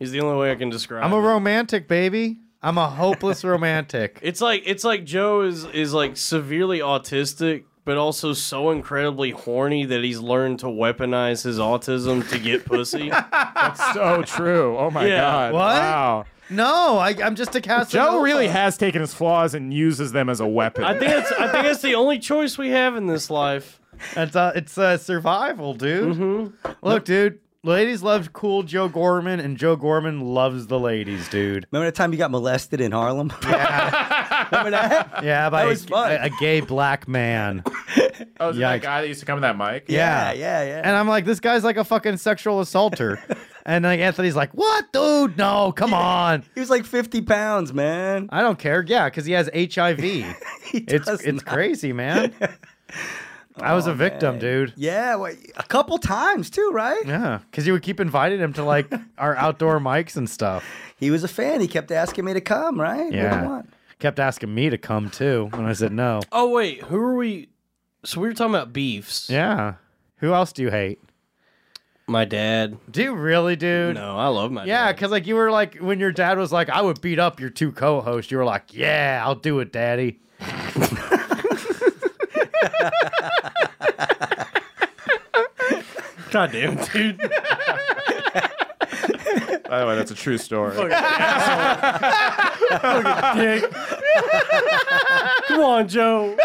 [0.00, 1.04] Is the only way I can describe.
[1.04, 1.22] I'm a it.
[1.22, 2.38] romantic baby.
[2.62, 4.18] I'm a hopeless romantic.
[4.22, 9.84] It's like it's like Joe is is like severely autistic, but also so incredibly horny
[9.86, 13.10] that he's learned to weaponize his autism to get pussy.
[13.10, 14.76] That's so true.
[14.76, 15.20] Oh my Yeah.
[15.20, 15.52] god.
[15.52, 15.60] What?
[15.60, 16.24] Wow.
[16.50, 17.92] No, I, I'm just a cast.
[17.92, 20.84] Joe really has taken his flaws and uses them as a weapon.
[20.84, 23.80] I think it's I think that's the only choice we have in this life.
[24.16, 26.16] It's uh, it's uh, survival, dude.
[26.16, 26.86] Mm-hmm.
[26.86, 27.38] Look, dude.
[27.64, 31.64] Ladies love cool Joe Gorman, and Joe Gorman loves the ladies, dude.
[31.70, 33.32] Remember the time you got molested in Harlem?
[33.44, 35.20] Remember that?
[35.22, 36.10] Yeah, by was a, fun.
[36.10, 37.62] a, a gay black man.
[38.40, 38.60] oh, is it Yikes.
[38.60, 39.84] that guy that used to come with that mic?
[39.86, 40.82] Yeah, yeah, yeah.
[40.84, 43.20] And I'm like, this guy's like a fucking sexual assaulter.
[43.64, 45.38] and like Anthony's like, what, dude?
[45.38, 46.42] No, come on.
[46.54, 48.28] He was like 50 pounds, man.
[48.32, 48.84] I don't care.
[48.84, 50.00] Yeah, because he has HIV.
[50.72, 51.54] He it's does it's not.
[51.54, 52.34] crazy, man.
[53.62, 54.40] I was a oh, victim, man.
[54.40, 54.72] dude.
[54.76, 57.04] Yeah, well, a couple times too, right?
[57.06, 60.64] Yeah, because you would keep inviting him to like our outdoor mics and stuff.
[60.96, 61.60] He was a fan.
[61.60, 63.04] He kept asking me to come, right?
[63.04, 63.44] What do you Yeah.
[63.46, 63.72] want?
[63.98, 66.20] Kept asking me to come too, and I said no.
[66.32, 67.48] Oh wait, who are we?
[68.04, 69.30] So we were talking about beefs.
[69.30, 69.74] Yeah.
[70.16, 70.98] Who else do you hate?
[72.08, 72.78] My dad.
[72.90, 73.94] Do you really, dude?
[73.94, 74.96] No, I love my Yeah, dad.
[74.96, 77.48] because like you were like when your dad was like, I would beat up your
[77.50, 78.30] two co-hosts.
[78.32, 80.18] You were like, Yeah, I'll do it, daddy.
[86.30, 87.18] God damn, dude.
[89.68, 90.76] By the way, that's a true story.
[93.34, 93.70] Dick.
[95.46, 96.36] Come on, Joe.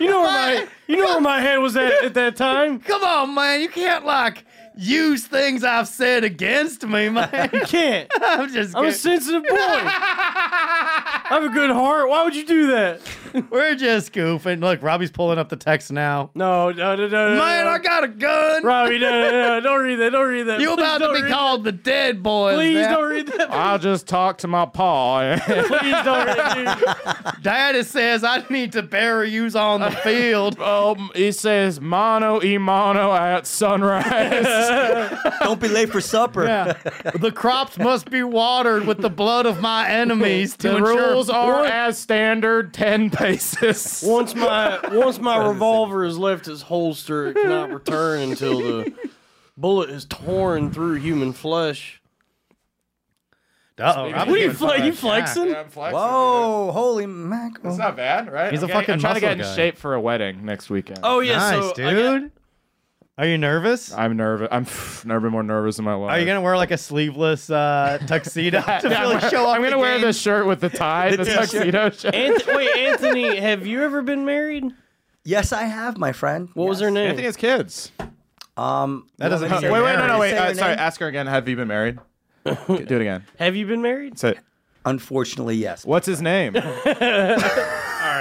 [0.00, 2.80] You know where my you know where my head was at at that time.
[2.80, 3.60] Come on, man.
[3.60, 4.44] You can't like
[4.80, 7.50] use things I've said against me, man.
[7.52, 8.08] You can't.
[8.22, 9.56] I'm just I'm a sensitive boy.
[9.58, 12.08] I have a good heart.
[12.08, 13.00] Why would you do that?
[13.50, 14.60] We're just goofing.
[14.60, 16.30] Look, Robbie's pulling up the text now.
[16.34, 17.34] No, no, no, no.
[17.34, 17.70] no, Man, no.
[17.70, 18.64] I got a gun.
[18.64, 20.10] Robbie, no, no, no, don't read that.
[20.12, 20.60] Don't read that.
[20.60, 22.54] You Please about to be read called the dead boy?
[22.54, 22.96] Please now.
[22.96, 23.50] don't read that.
[23.50, 25.36] I'll just talk to my pa.
[25.44, 27.38] Please don't read that.
[27.42, 30.58] Daddy says I need to bury yous on the field.
[30.60, 34.67] um, he says mono e mono at sunrise.
[35.42, 36.44] Don't be late for supper.
[36.46, 36.72] Yeah.
[37.18, 41.30] the crops must be watered with the blood of my enemies to the ensure rules
[41.30, 44.02] are as standard ten paces.
[44.06, 48.92] Once my once my revolver has left its holster, it cannot return until the
[49.56, 52.00] bullet is torn through human flesh.
[53.80, 55.48] Uh-oh, What Robbie's What are you, getting fle- you fucking flexing?
[55.50, 56.02] Yeah, I'm flexing, dude.
[56.02, 57.68] Whoa, holy mackerel.
[57.68, 58.50] It's not bad, right?
[58.50, 59.54] He's I'm a getting- fucking I'm trying to get in guy.
[59.54, 60.98] shape for a wedding next weekend.
[61.04, 62.32] Oh yeah, nice, so I dude.
[63.18, 63.92] Got- Are you nervous?
[63.92, 64.48] I'm nervous.
[64.50, 64.64] I'm
[65.04, 66.12] never been more nervous in my life.
[66.12, 69.56] Are you gonna wear like a sleeveless uh, tuxedo to Yeah, really I'm, show off?
[69.56, 70.06] I'm gonna the wear game?
[70.06, 71.40] the shirt with the tie, the, t-shirt.
[71.50, 72.14] tuxedo shirt.
[72.14, 74.64] Anth- wait, Anthony, have you ever been married?
[75.24, 76.48] Yes, I have, my friend.
[76.54, 76.94] What was her Yes.
[76.94, 77.08] name?
[77.10, 77.92] Anthony has kids.
[78.56, 80.32] Um, That doesn't want me mean to Wait, say wait, her no, no, wait.
[80.34, 81.26] Uh, sorry, ask her again.
[81.26, 81.98] Have you been married?
[82.44, 83.24] Do it again.
[83.38, 84.18] Have you been married?
[84.18, 84.34] Say,
[84.86, 85.84] Unfortunately, yes.
[85.84, 86.54] what's his name?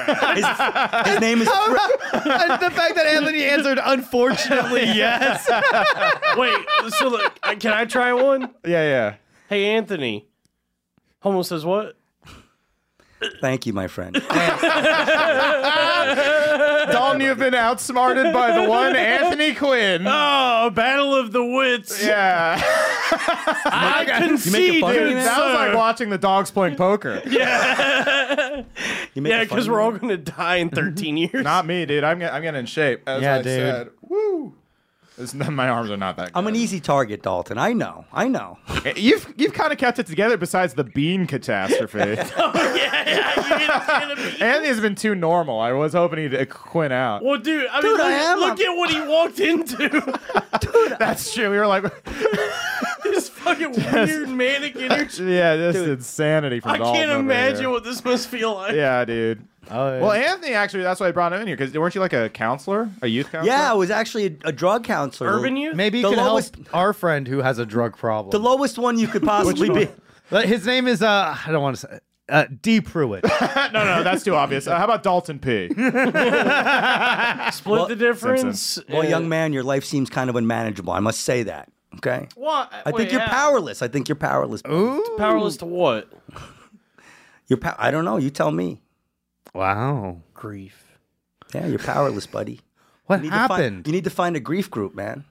[0.08, 0.46] His,
[1.06, 1.50] his name is.
[1.60, 5.48] And the fact that Anthony answered, unfortunately, yes.
[6.38, 6.56] Wait,
[6.94, 8.54] so look, can I try one?
[8.66, 9.16] yeah, yeah.
[9.50, 10.28] Hey, Anthony.
[11.22, 11.96] Homo says what?
[13.42, 14.14] Thank you, my friend.
[16.92, 20.04] Dalton, you've been outsmarted by the one Anthony Quinn.
[20.06, 22.06] Oh, battle of the wits.
[22.06, 22.62] Yeah,
[23.12, 25.26] I concede, fun of good me, man?
[25.26, 27.22] that was like watching the dogs playing poker.
[29.14, 31.44] You make Yeah, because we're all going to die in 13 years.
[31.44, 32.04] Not me, dude.
[32.04, 33.02] I'm get- I'm getting in shape.
[33.08, 33.46] As Yeah, I dude.
[33.46, 33.90] said.
[34.02, 34.54] Woo.
[35.20, 36.26] It's not, my arms are not that.
[36.34, 36.38] Good.
[36.38, 37.58] I'm an easy target, Dalton.
[37.58, 38.06] I know.
[38.14, 38.60] I know.
[38.96, 40.38] You've you've kind of kept it together.
[40.38, 42.06] Besides the bean catastrophe, yeah,
[42.38, 44.42] yeah, it's gonna be.
[44.42, 45.60] Anthony's been too normal.
[45.60, 47.24] I was hoping he'd uh, Quinn out.
[47.24, 48.40] Well, dude, I Dude, mean, I look, am.
[48.40, 49.90] look at what he walked into.
[50.60, 51.50] dude, That's true.
[51.50, 51.84] We were like,
[53.56, 55.24] this fucking weird manic energy.
[55.26, 57.70] yeah, this is insanity from I Dalton can't imagine here.
[57.70, 58.74] what this must feel like.
[58.76, 59.46] Yeah, dude.
[59.70, 60.02] Oh, yeah.
[60.02, 62.30] Well, Anthony, actually, that's why I brought him in here because weren't you like a
[62.30, 63.54] counselor, a youth counselor?
[63.54, 65.30] Yeah, I was actually a, a drug counselor.
[65.30, 65.76] Urban youth?
[65.76, 68.32] Maybe you The can lowest- help our friend who has a drug problem.
[68.32, 69.92] The lowest one you could possibly be.
[70.30, 72.82] But His name is uh, I don't want to say uh, D.
[72.82, 73.24] Pruitt.
[73.42, 74.68] no, no, that's too obvious.
[74.68, 75.68] Uh, how about Dalton P?
[77.52, 78.80] Split the difference.
[78.90, 80.92] Well, young man, your life seems kind of unmanageable.
[80.94, 81.70] I must say that.
[81.98, 82.28] Okay.
[82.36, 82.72] What?
[82.86, 83.82] I think you're powerless.
[83.82, 84.62] I think you're powerless.
[84.70, 85.16] Ooh.
[85.18, 86.12] Powerless to what?
[87.48, 87.58] You're.
[87.60, 88.18] pow- I don't know.
[88.18, 88.82] You tell me.
[89.54, 90.22] Wow.
[90.34, 90.98] Grief.
[91.56, 92.60] Yeah, you're powerless, buddy.
[93.06, 93.88] What You need to find- happened?
[93.88, 95.24] you need to find a grief group, man.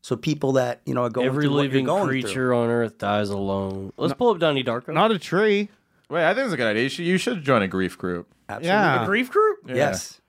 [0.00, 2.56] So people that you know are going Every through what living you're going creature through.
[2.56, 3.92] on earth dies alone.
[3.98, 4.94] Let's pull up Donnie Darko.
[4.94, 5.68] Not a tree.
[6.08, 6.84] Wait, I think it's a good idea.
[6.84, 8.32] You should, you should join a grief group.
[8.48, 8.68] Absolutely.
[8.68, 9.02] Yeah.
[9.02, 9.58] A grief group?
[9.68, 10.21] Yes.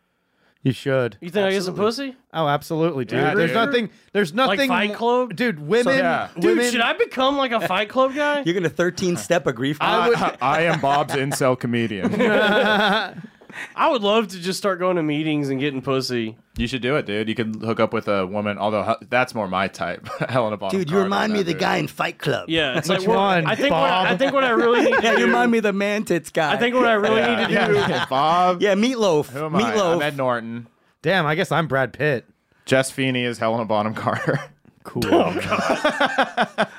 [0.63, 1.17] You should.
[1.19, 2.15] You think I get some pussy?
[2.33, 3.19] Oh, absolutely, dude.
[3.19, 3.55] Yeah, there's dude.
[3.55, 3.89] nothing.
[4.13, 4.69] There's nothing.
[4.69, 5.35] Like Fight Club?
[5.35, 5.59] dude.
[5.59, 5.97] Women.
[5.97, 6.29] yeah.
[6.35, 8.41] Dude, women should I become like a Fight Club guy?
[8.45, 9.89] You're gonna 13 step a grief group.
[9.89, 12.11] I, I am Bob's incel comedian.
[13.75, 16.37] I would love to just start going to meetings and getting pussy.
[16.57, 17.27] You should do it, dude.
[17.29, 20.07] You could hook up with a woman, although that's more my type.
[20.29, 21.61] Helena Bonham Dude, you Carter, remind me of the dude.
[21.61, 22.49] guy in Fight Club.
[22.49, 24.81] Yeah, it's Which like what- one, I think what I, I think what I really
[24.83, 25.19] need to Yeah, do.
[25.21, 26.53] you remind me of the man tits guy.
[26.53, 27.53] I think what I really need to do.
[27.53, 28.61] Yeah, yeah, Bob.
[28.61, 29.27] Yeah, Meatloaf.
[29.29, 29.61] Who am I?
[29.71, 29.95] Meatloaf.
[29.95, 30.67] I'm Ed Norton.
[31.01, 32.25] Damn, I guess I'm Brad Pitt.
[32.65, 34.39] Jess Feeney is Helena Bonham Carter.
[34.83, 35.03] Cool.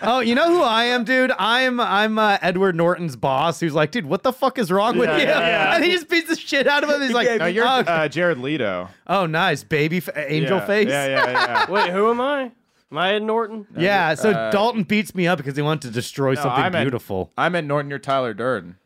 [0.06, 1.32] Oh, you know who I am, dude?
[1.38, 5.08] I'm I'm uh, Edward Norton's boss, who's like, dude, what the fuck is wrong with
[5.08, 5.22] Yeah, you?
[5.24, 5.74] yeah, yeah.
[5.76, 7.00] And he just beats the shit out of him.
[7.00, 8.90] He's like, Yeah, No, you're oh, uh, Jared Leto.
[9.06, 10.66] oh, nice, baby, f- angel yeah.
[10.66, 10.88] face.
[10.88, 11.66] Yeah, yeah, yeah.
[11.70, 12.52] Wait, who am I?
[12.92, 13.66] Am I Ed Norton?
[13.76, 16.74] Yeah, so Uh, Dalton beats me up because he wanted to destroy No, something I'm
[16.74, 17.32] Ed- beautiful.
[17.38, 17.88] I'm Ed Norton.
[17.88, 18.76] You're Tyler Durden.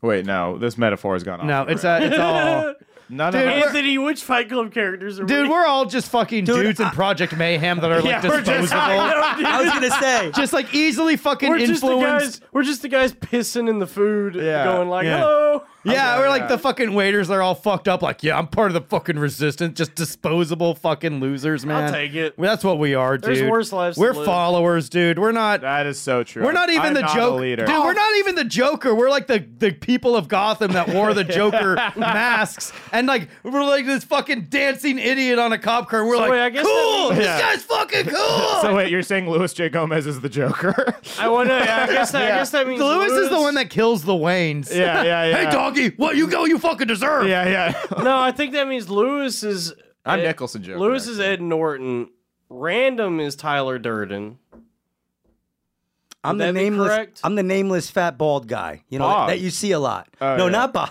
[0.00, 1.46] Wait, no, this metaphor has gone off.
[1.46, 2.02] No, it's rails.
[2.02, 2.74] uh, it's all.
[3.12, 3.66] None dude, of we're- us.
[3.66, 5.48] Anthony, which Fight Club characters are Dude, we?
[5.52, 8.62] we're all just fucking Dude, dudes in Project Mayhem that are like Yeah, we're disposable.
[8.62, 10.30] just- I was gonna say.
[10.34, 12.40] just like easily fucking We're just the influenced.
[12.40, 12.48] guys.
[12.52, 15.18] We're just the guys pissing in the food, Yeah, going like, yeah.
[15.18, 17.28] "Hello." Yeah, we're like the fucking waiters.
[17.28, 18.02] They're all fucked up.
[18.02, 19.76] Like, yeah, I'm part of the fucking resistance.
[19.76, 21.84] Just disposable fucking losers, man.
[21.84, 22.38] I'll take it.
[22.38, 23.36] Well, that's what we are, dude.
[23.36, 24.26] There's worse lives to We're live.
[24.26, 25.18] followers, dude.
[25.18, 25.62] We're not.
[25.62, 26.44] That is so true.
[26.44, 27.66] We're not even I'm the not joke, a leader.
[27.66, 27.74] dude.
[27.78, 28.94] We're not even the Joker.
[28.94, 33.64] We're like the the people of Gotham that wore the Joker masks, and like we're
[33.64, 36.00] like this fucking dancing idiot on a cop car.
[36.00, 37.08] And we're So like, wait, I guess cool.
[37.10, 37.40] that This Yeah.
[37.40, 38.48] guy's fucking cool.
[38.62, 39.68] So wait, you're saying Luis J.
[39.68, 40.94] Gomez is the Joker?
[41.18, 41.54] I want to.
[41.56, 42.22] I guess that.
[42.32, 44.70] I guess that means Luis is the one that kills the Waynes.
[44.70, 45.36] yeah, yeah, yeah.
[45.36, 46.44] Hey, doggy, what you go?
[46.44, 47.26] You fucking deserve.
[47.28, 47.82] Yeah, yeah.
[48.02, 49.72] No, I think that means Luis is.
[50.04, 50.78] I'm Ed- Nicholson Joker.
[50.80, 52.10] Luis is Ed Norton.
[52.48, 54.38] Random is Tyler Durden.
[56.24, 57.20] I'm Would the nameless.
[57.24, 58.84] I'm the nameless fat bald guy.
[58.88, 59.28] You know Bob.
[59.28, 60.08] that you see a lot.
[60.20, 60.52] Oh, no, yeah.
[60.52, 60.90] not Bob.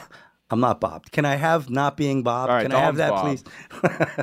[0.49, 1.09] I'm not Bob.
[1.11, 2.49] Can I have not being Bob?
[2.49, 3.21] All right, Can I have that, Bob.
[3.25, 3.43] please?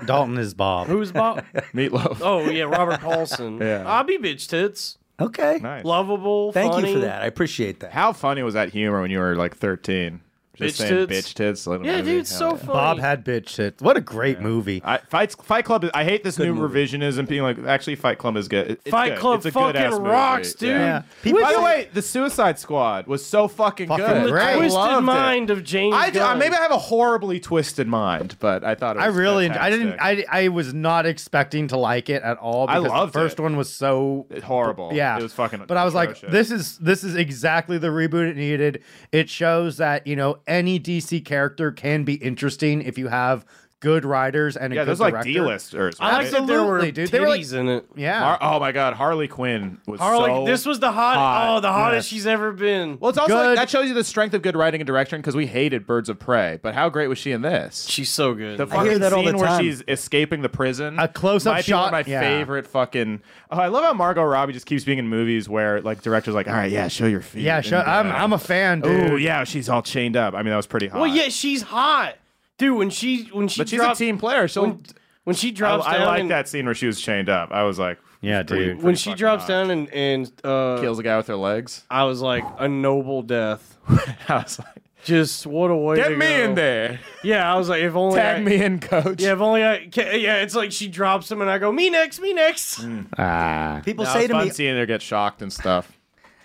[0.06, 0.86] Dalton is Bob.
[0.88, 1.42] Who's Bob?
[1.74, 2.20] Meatloaf.
[2.20, 3.58] oh yeah, Robert Paulson.
[3.58, 3.84] Yeah.
[3.86, 4.98] I'll be bitch tits.
[5.20, 5.58] Okay.
[5.62, 5.84] Nice.
[5.84, 6.52] Lovable.
[6.52, 6.88] Thank funny.
[6.88, 7.22] you for that.
[7.22, 7.92] I appreciate that.
[7.92, 10.20] How funny was that humor when you were like 13?
[10.58, 11.28] Just Bitch saying tits.
[11.30, 11.66] bitch tits.
[11.66, 12.10] in Yeah, movie?
[12.10, 12.66] dude, it's so Hell yeah.
[12.66, 12.72] funny.
[12.72, 13.80] Bob had bitch shit.
[13.80, 14.82] What a great movie.
[14.84, 15.84] I, Fight Fight Club.
[15.84, 16.80] is- I hate this new movie.
[16.86, 17.58] revisionism being like.
[17.66, 18.72] Actually, Fight Club is good.
[18.72, 19.18] It- it's Fight good.
[19.20, 20.10] Club it's a fucking good-ass movie.
[20.10, 20.70] rocks, dude.
[20.70, 21.02] Yeah.
[21.24, 24.30] By the way, the Suicide Squad was so fucking, Fucking good.
[24.30, 24.42] great.
[24.44, 25.52] I Twisted loved mind it.
[25.58, 25.94] of James.
[25.94, 26.38] I, do- Gunn.
[26.38, 29.70] maybe I have a horribly twisted mind, but I thought it I was really, I
[29.70, 30.26] didn't, fantastic.
[30.32, 32.68] I, I was not expecting to like it at all.
[32.68, 33.42] I Because loved the first it.
[33.42, 34.90] one was so It's horrible.
[34.92, 35.64] Yeah, it was fucking.
[35.68, 36.32] But I was like, atrocious.
[36.32, 38.82] this is this is exactly the reboot it needed.
[39.12, 43.44] It shows that you know any DC character can be interesting if you have
[43.80, 45.30] good writers and a Yeah, good those like director.
[45.32, 45.96] D-listers.
[46.00, 47.10] I like that there were Absolutely, dude.
[47.10, 47.86] They were like- titties in it.
[47.94, 50.44] Yeah, Har- oh my god, Harley Quinn was Harley, so.
[50.46, 51.56] this was the hot, hot.
[51.56, 52.16] oh, the hottest Yes.
[52.18, 52.98] she's ever been.
[52.98, 55.36] well, it's also like, that shows you the strength of good writing and direction because
[55.36, 57.86] we hated Birds of Prey, but how great was she in this?
[57.88, 58.58] She's so good.
[58.58, 59.62] The I hear fucking that all scene the where time.
[59.62, 60.98] she's escaping the prison.
[60.98, 62.20] A close-up might be one shot, of my yeah.
[62.20, 63.22] favorite fucking.
[63.50, 66.48] Oh, I love how Margot Robbie just keeps being in movies where like directors like,
[66.48, 67.42] all right, yeah, show your feet.
[67.42, 67.58] yeah.
[67.58, 69.10] And, Sure, I'm uh, I'm a fan, dude.
[69.12, 70.34] Oh yeah, she's all chained up.
[70.34, 71.00] I mean, that was pretty hot.
[71.00, 72.16] well, yeah, she's hot,
[72.58, 72.76] dude.
[72.76, 74.46] When she when she but she's dropped, a team player.
[74.48, 74.62] She'll.
[74.66, 74.82] when,
[75.24, 77.50] when she I, drops I down like and, that scene where she was chained up.
[77.52, 78.48] I was like, Yeah, dude.
[78.48, 79.48] pretty when she drops hot.
[79.48, 81.84] down and and uh, kills a guy with her legs.
[81.90, 83.76] I was like a noble death.
[84.28, 86.44] I was like, Just what a way to get me go.
[86.44, 87.00] in there.
[87.22, 89.20] Yeah, I was like, if only Tag I, me in, coach.
[89.20, 89.88] Yeah, if only I.
[89.96, 92.84] Yeah, it's like she drops him and I go me next, me next.
[93.18, 95.92] Ah, People No, say it's to fun me, seeing her get shocked and stuff.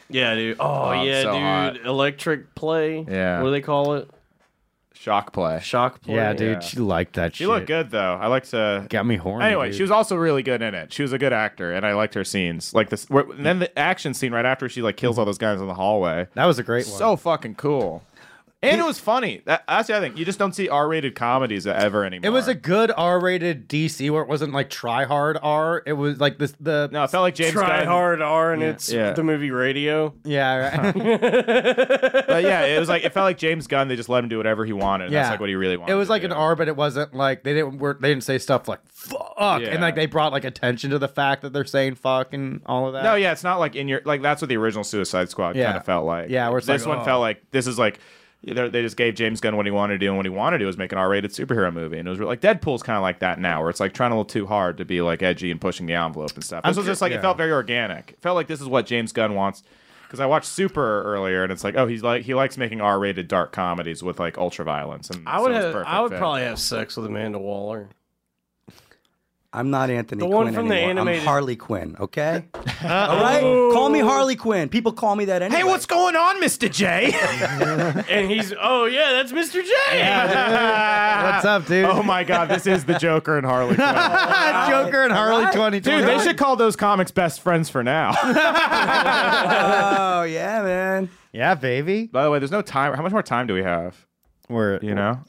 [0.09, 0.57] Yeah, dude.
[0.59, 1.41] Oh, Oh, yeah, so dude.
[1.41, 1.85] hot.
[1.85, 3.05] Electric play.
[3.07, 3.39] Yeah.
[3.41, 4.09] What do they call it?
[5.03, 5.59] Shock play.
[5.61, 6.15] Shock play.
[6.15, 6.53] yeah, dude.
[6.53, 6.59] Yeah.
[6.61, 7.49] She liked that She shit.
[7.49, 8.17] looked good though.
[8.21, 8.87] I liked to.
[8.89, 9.43] Got me horny.
[9.45, 9.75] Anyway, dude.
[9.75, 10.93] she was also really good in it.
[10.93, 12.73] She was a good actor, and I liked her scenes.
[12.73, 15.37] Like this, where, and then the action scene right after she like kills all those
[15.37, 16.27] guys in the hallway.
[16.35, 16.97] That was a great one.
[16.97, 18.01] So fucking cool.
[18.63, 19.41] And it was funny.
[19.45, 20.17] That, that's the other thing.
[20.17, 22.27] You just don't see R-rated comedies ever anymore.
[22.27, 25.83] It was a good R-rated DC where it wasn't like try hard R.
[25.85, 27.03] It was like this the no.
[27.03, 27.87] It felt like James Try Gunn.
[27.87, 29.13] hard R and it's Yeah.
[29.13, 30.13] the movie Radio.
[30.23, 30.95] yeah right.
[32.27, 33.87] But yeah, it was like it felt like James Gunn.
[33.87, 35.11] They just let him do whatever he wanted.
[35.11, 35.91] Yeah That's like what he really wanted.
[35.91, 36.27] It was to like do.
[36.27, 39.61] an R, but it wasn't like they didn't were, they didn't say stuff like fuck
[39.61, 39.69] Yeah.
[39.69, 42.87] and like they brought like attention to the fact that they're saying fuck and all
[42.87, 43.03] of that.
[43.03, 45.65] No, yeah, it's not like in your like that's what the original Suicide Squad Yeah.
[45.65, 46.29] kind of felt like.
[46.29, 47.05] Yeah, where it's this like, one oh.
[47.05, 47.99] felt like this is like
[48.43, 50.57] they they just gave James Gunn what he wanted to do, and what he wanted
[50.57, 52.97] to do was make an R-rated superhero movie, and it was really, like Deadpool's kind
[52.97, 55.21] of like that now, where it's like trying a little too hard to be like
[55.23, 56.63] edgy and pushing the envelope and stuff.
[56.63, 57.19] This I'm was just like yeah.
[57.19, 58.11] it felt very organic.
[58.11, 59.63] It felt like this is what James Gunn wants.
[60.03, 63.27] Because I watched Super earlier, and it's like, oh, he's like he likes making R-rated
[63.27, 65.75] dark comedies with like ultra violence, and I would it's have.
[65.87, 66.19] I would fit.
[66.19, 67.89] probably have sex with Amanda Waller.
[69.55, 72.43] I'm not Anthony The one Quinn from the animated- I'm Harley Quinn, okay?
[72.55, 73.41] All right?
[73.71, 74.67] Call me Harley Quinn.
[74.67, 75.59] People call me that anyway.
[75.59, 77.13] Hey, what's going on, Mister J?
[78.09, 79.63] And he's, oh yeah, that's Mr.
[79.63, 79.63] J.
[81.33, 81.85] What's up, dude?
[81.85, 83.87] oh my God, this is the Joker and Harley Quinn.
[83.87, 85.79] Joker and Harley 2020.
[85.81, 88.13] Dude, they should call those comics best friends for now.
[88.23, 88.33] Oh,
[90.23, 91.09] yeah, man.
[91.31, 92.07] Yeah, baby.
[92.07, 92.93] By the way, there's no time.
[92.93, 94.05] How much more time do we have?
[94.49, 95.19] We're You know?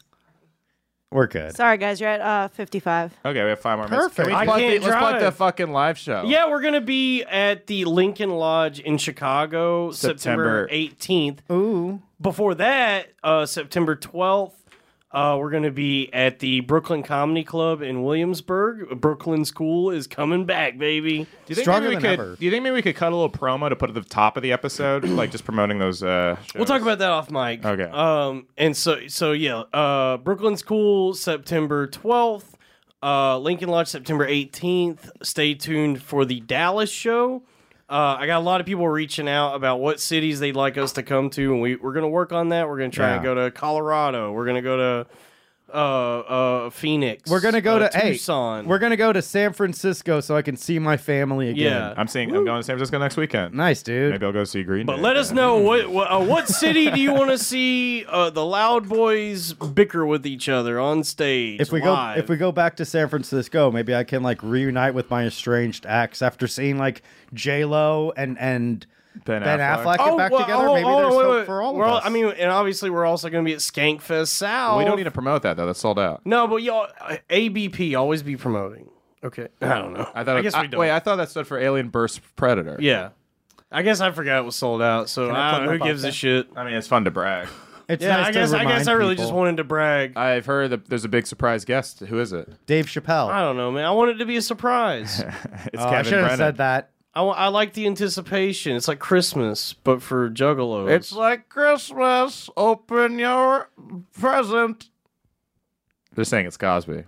[1.15, 1.55] We're good.
[1.55, 3.15] Sorry, guys, you're at uh, 55.
[3.25, 4.09] Okay, we have five more minutes.
[4.09, 4.29] Perfect.
[4.31, 6.25] Can we I plug the, can't let's plug the fucking live show.
[6.27, 10.69] Yeah, we're gonna be at the Lincoln Lodge in Chicago, September September.
[10.73, 11.39] 18th.
[11.53, 12.03] Ooh.
[12.21, 14.55] Before that, uh, September 12th,
[15.15, 19.01] uh, we're gonna be at the Brooklyn Comedy Club in Williamsburg.
[19.01, 21.19] Brooklyn School is coming back, baby.
[21.19, 22.21] Do you think Stronger maybe we than could?
[22.21, 22.37] ever.
[22.37, 24.37] Do you think maybe we could cut a little promo to put at the top
[24.37, 26.03] of the episode, like just promoting those?
[26.03, 27.65] Uh, We'll talk about that off mic.
[27.65, 27.85] Okay.
[27.85, 32.55] Um, and so so yeah, uh, Brooklyn School September 12th,
[33.03, 35.11] uh, Lincoln Lodge September 18th.
[35.23, 37.43] Stay tuned for the Dallas show.
[37.89, 40.93] Uh, I got a lot of people reaching out about what cities they'd like us
[40.93, 42.66] to come to, and we, we're going to work on that.
[42.66, 43.14] We're going to try Yeah.
[43.16, 44.32] and go to Colorado.
[44.32, 45.07] We're going to go to
[45.75, 47.29] uh, uh, Phoenix.
[47.29, 48.66] We're gonna go uh, to hey, Tucson.
[48.66, 51.64] We're gonna go to San Francisco so I can see my family again.
[51.64, 51.95] Yeah.
[51.97, 52.35] I'm seeing.
[52.35, 53.55] I'm going to San Francisco next weekend.
[53.55, 54.12] Nice, dude.
[54.12, 54.87] Maybe I'll go see Green.
[54.87, 55.03] But Day.
[55.03, 58.45] let us know what what, uh, what city do you want to see uh, the
[58.45, 61.61] Loud Boys bicker with each other on stage?
[61.61, 62.16] if we live?
[62.16, 65.27] go if we go back to San Francisco, maybe I can like reunite with my
[65.27, 67.03] estranged ex after seeing like
[67.33, 68.87] J Lo and and
[69.25, 69.97] Ben Ben Affleck.
[69.97, 70.68] Affleck, get back well, together.
[70.68, 71.47] oh, maybe oh, there's wait, hope wait.
[71.47, 72.03] for all We're of all- us.
[72.07, 74.79] I mean, and obviously we're also going to be at Skankfest South.
[74.79, 75.66] we don't need to promote that though.
[75.66, 76.22] That's sold out.
[76.27, 78.89] No, but y'all, uh, ABP always be promoting.
[79.22, 80.07] Okay, I don't know.
[80.14, 80.37] I thought.
[80.37, 80.81] I guess I- we don't.
[80.81, 82.77] Wait, I thought that stood for Alien Burst Predator.
[82.81, 83.11] yeah,
[83.72, 85.09] I guess I forgot it was sold out.
[85.09, 86.49] So I I don't who gives a shit.
[86.55, 87.49] I mean, it's fun to brag.
[87.89, 89.25] it's Yeah, nice I guess to I guess I really people.
[89.25, 90.16] just wanted to brag.
[90.16, 92.01] I've heard that there's a big surprise guest.
[92.01, 92.49] Who is it?
[92.66, 93.31] Dave Chappelle.
[93.31, 93.85] I don't know, man.
[93.87, 95.20] I want it to be a surprise.
[95.72, 96.91] It's Oh, I Kevin should have said that.
[97.17, 98.75] I, I like the anticipation.
[98.77, 100.91] It's like Christmas, but for juggalos.
[100.91, 102.51] It's like Christmas.
[102.57, 103.71] Open your
[104.12, 104.89] present.
[106.15, 107.05] They're saying it's Cosby,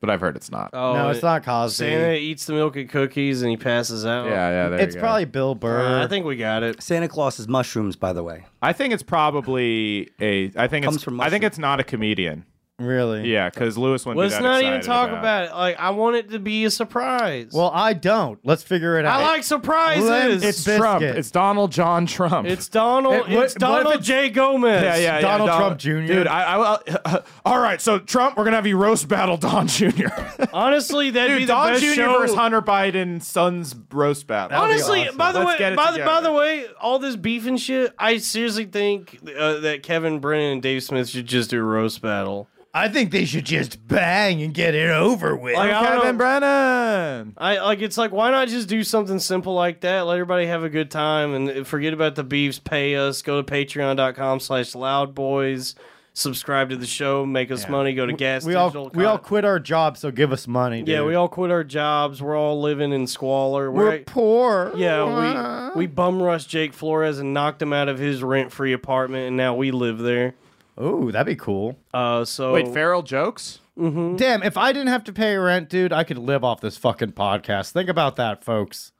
[0.00, 0.70] but I've heard it's not.
[0.72, 1.74] oh, no, it's it- not Cosby.
[1.84, 4.26] Santa eats the milk and cookies and he passes out.
[4.26, 4.68] yeah, yeah.
[4.70, 5.04] There it's you go.
[5.06, 5.80] probably Bill Burr.
[6.00, 6.82] Uh, I think we got it.
[6.82, 8.44] Santa Claus is mushrooms, by the way.
[8.62, 10.50] I think it's probably a.
[10.56, 11.04] I think Comes it's.
[11.04, 11.46] from I think mushroom.
[11.48, 12.44] it's not a comedian.
[12.78, 13.32] Really.
[13.32, 14.18] Yeah, because Luis wouldn't.
[14.20, 15.44] Let's be that not even excited talk about.
[15.46, 15.52] it.
[15.54, 17.50] Like I want it to be a surprise.
[17.54, 18.38] Well, I don't.
[18.44, 19.18] Let's figure it out.
[19.20, 20.04] I like surprises.
[20.10, 20.76] Limp It's Biscuit.
[20.78, 21.02] Trump.
[21.02, 22.46] It's Donald John Trump.
[22.46, 23.14] It's Donald.
[23.14, 24.28] It- what- it's what if Donald it's- J.
[24.28, 24.82] Gomez.
[24.82, 25.20] yeah, yeah, yeah.
[25.22, 25.90] Donald Don- Trump Jr..
[26.06, 26.42] Dude, I,
[26.74, 27.80] I, I all right.
[27.80, 30.08] So Trump, we're gonna have you roast battle Don Jr.
[30.52, 31.92] Honestly, that'd be Dude, the Don best Jr.
[31.94, 32.18] show.
[32.20, 34.50] versus Hunter Biden's son's roast battle.
[34.50, 35.16] That'll be Honestly, awesome.
[35.16, 36.22] by the Let's way, it by the, by together.
[36.28, 40.62] the way, all this beef and shit, I seriously think uh, that Kevin Brennan and
[40.62, 42.48] Dave Smith should just do a roast battle.
[42.78, 45.54] I think they should just bang and get it over with.
[45.54, 47.34] Like, I don't Kevin know- Brennan.
[47.38, 50.02] I like it's like why not just do something simple like that?
[50.02, 52.58] Let everybody have a good time and forget about the beefs.
[52.58, 53.22] Pay us.
[53.22, 55.74] Go to patreon.com slash loudboys.
[56.12, 57.24] Subscribe to the show.
[57.26, 57.94] Make us money.
[57.94, 58.44] Go to gas.
[58.44, 60.82] we all Digital we all quit our jobs, so give us money.
[60.86, 62.22] Yeah, we all quit our jobs.
[62.22, 63.70] We're all living in squalor.
[63.70, 64.72] we're We're, poor.
[64.76, 68.72] yeah, we we bum rushed Jake Flores and knocked him out of his rent free
[68.72, 70.34] apartment, and now we live there.
[70.80, 71.76] Ooh, that'd be cool.
[71.94, 73.60] Uh, so Wait, feral jokes?
[73.78, 77.12] Damn, if I didn't have to pay rent, dude, I could live off this fucking
[77.12, 77.72] podcast.
[77.72, 78.92] Think about that, folks.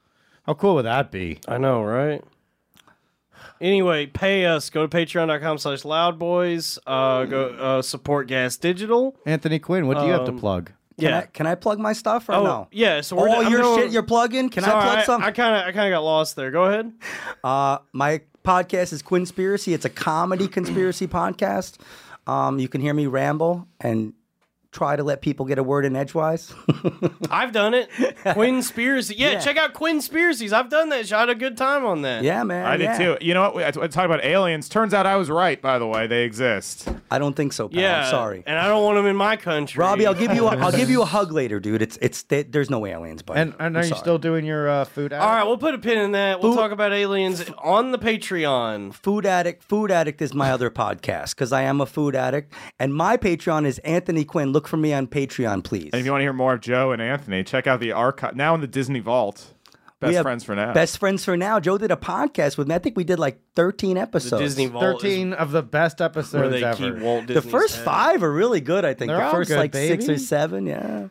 [0.44, 1.40] How cool would that be?
[1.48, 2.22] I know, right?
[3.60, 4.68] Anyway, pay us.
[4.70, 6.78] Go to patreon.com slash loudboys.
[6.86, 9.16] Uh, go uh, support Gas Digital.
[9.24, 10.72] Anthony Quinn, what do you have to Um, plug?
[10.98, 11.18] Can, Yeah.
[11.18, 12.68] I, can I plug my stuff or Oh, no?
[12.70, 13.00] yeah.
[13.00, 14.48] So we're All I'm your doing- shit you're plugging?
[14.50, 15.22] Can Sorry, I plug I, some?
[15.22, 16.50] I kind of I kind of got lost there.
[16.50, 16.92] Go ahead.
[17.42, 19.74] Uh, my podcast is Quinspiracy.
[19.74, 21.78] It's a comedy conspiracy podcast.
[22.28, 24.12] Um, you can hear me ramble and
[24.76, 26.52] try to let people get a word in edgewise.
[27.30, 27.88] I've done it.
[28.34, 29.10] Quinn Spears.
[29.10, 29.40] Yeah, Yeah.
[29.40, 30.52] check out Quinn Spearsies.
[30.52, 31.10] I've done that.
[31.12, 32.22] I had a good time on that.
[32.22, 32.66] yeah, man.
[32.66, 33.16] I did too.
[33.24, 33.62] You know what?
[33.64, 34.68] I, I talked about aliens.
[34.68, 35.60] Turns out I was right.
[35.60, 36.88] By the way, they exist.
[37.10, 37.80] I don't think so, pal.
[37.80, 38.04] Yeah.
[38.04, 38.42] I'm sorry.
[38.46, 39.80] And I don't want them in my country.
[39.80, 41.80] Robbie, I'll give you a, I'll give you a hug later, dude.
[41.80, 45.12] It's it's there's no aliens, but And, and are you still doing your uh, food?
[45.12, 46.40] All right, we'll put a pin in that.
[46.40, 48.92] We'll Food- talk about aliens on the Patreon.
[48.94, 49.62] Food Addict.
[49.62, 53.64] Food Addict is my other podcast because I am a food addict, and my Patreon
[53.64, 54.52] is Anthony Quinn.
[54.52, 55.90] Look for me on Patreon, please.
[55.92, 58.36] And if you want to hear more of Joe and Anthony, check out the archive
[58.36, 59.52] now in the Disney Vault.
[59.98, 60.74] Best friends for now.
[60.74, 61.58] Best friends for now.
[61.58, 62.74] Joe did a podcast with me.
[62.74, 64.42] I think we did like 13 The episodes.
[64.42, 64.84] Disney Vault.
[64.96, 66.76] is Thirteen of the best where episodes they ever.
[66.92, 67.84] keep Walt The first head.
[67.86, 68.84] five are really good.
[68.84, 70.66] I think They're the all first good, like six or seven.
[70.66, 71.08] Yeah,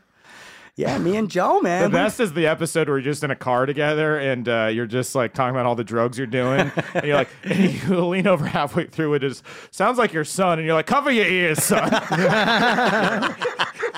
[0.75, 0.97] yeah.
[0.97, 1.83] Me and Joe, man.
[1.83, 4.69] The we- best is the episode where you're just in a car together and uh,
[4.71, 6.71] you're just like talking about all the drugs you're doing.
[6.93, 9.19] and you're like, and you lean over halfway through it.
[9.19, 10.59] Just sounds like your son.
[10.59, 11.83] And you're like, cover your ears, son.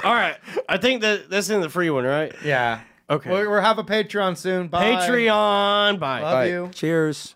[0.04, 0.38] All right,
[0.70, 2.34] I think that that's in the free one, right?
[2.44, 2.82] Yeah.
[3.10, 3.30] Okay.
[3.32, 4.68] We'll, we'll have a Patreon soon.
[4.68, 4.96] Bye.
[4.96, 6.00] Patreon.
[6.00, 6.22] Bye.
[6.22, 6.70] Love you.
[6.74, 7.36] Cheers.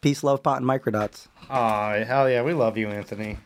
[0.00, 1.26] Peace, love, pot, and microdots.
[1.50, 2.42] Aw, hell yeah.
[2.42, 3.38] We love you, Anthony.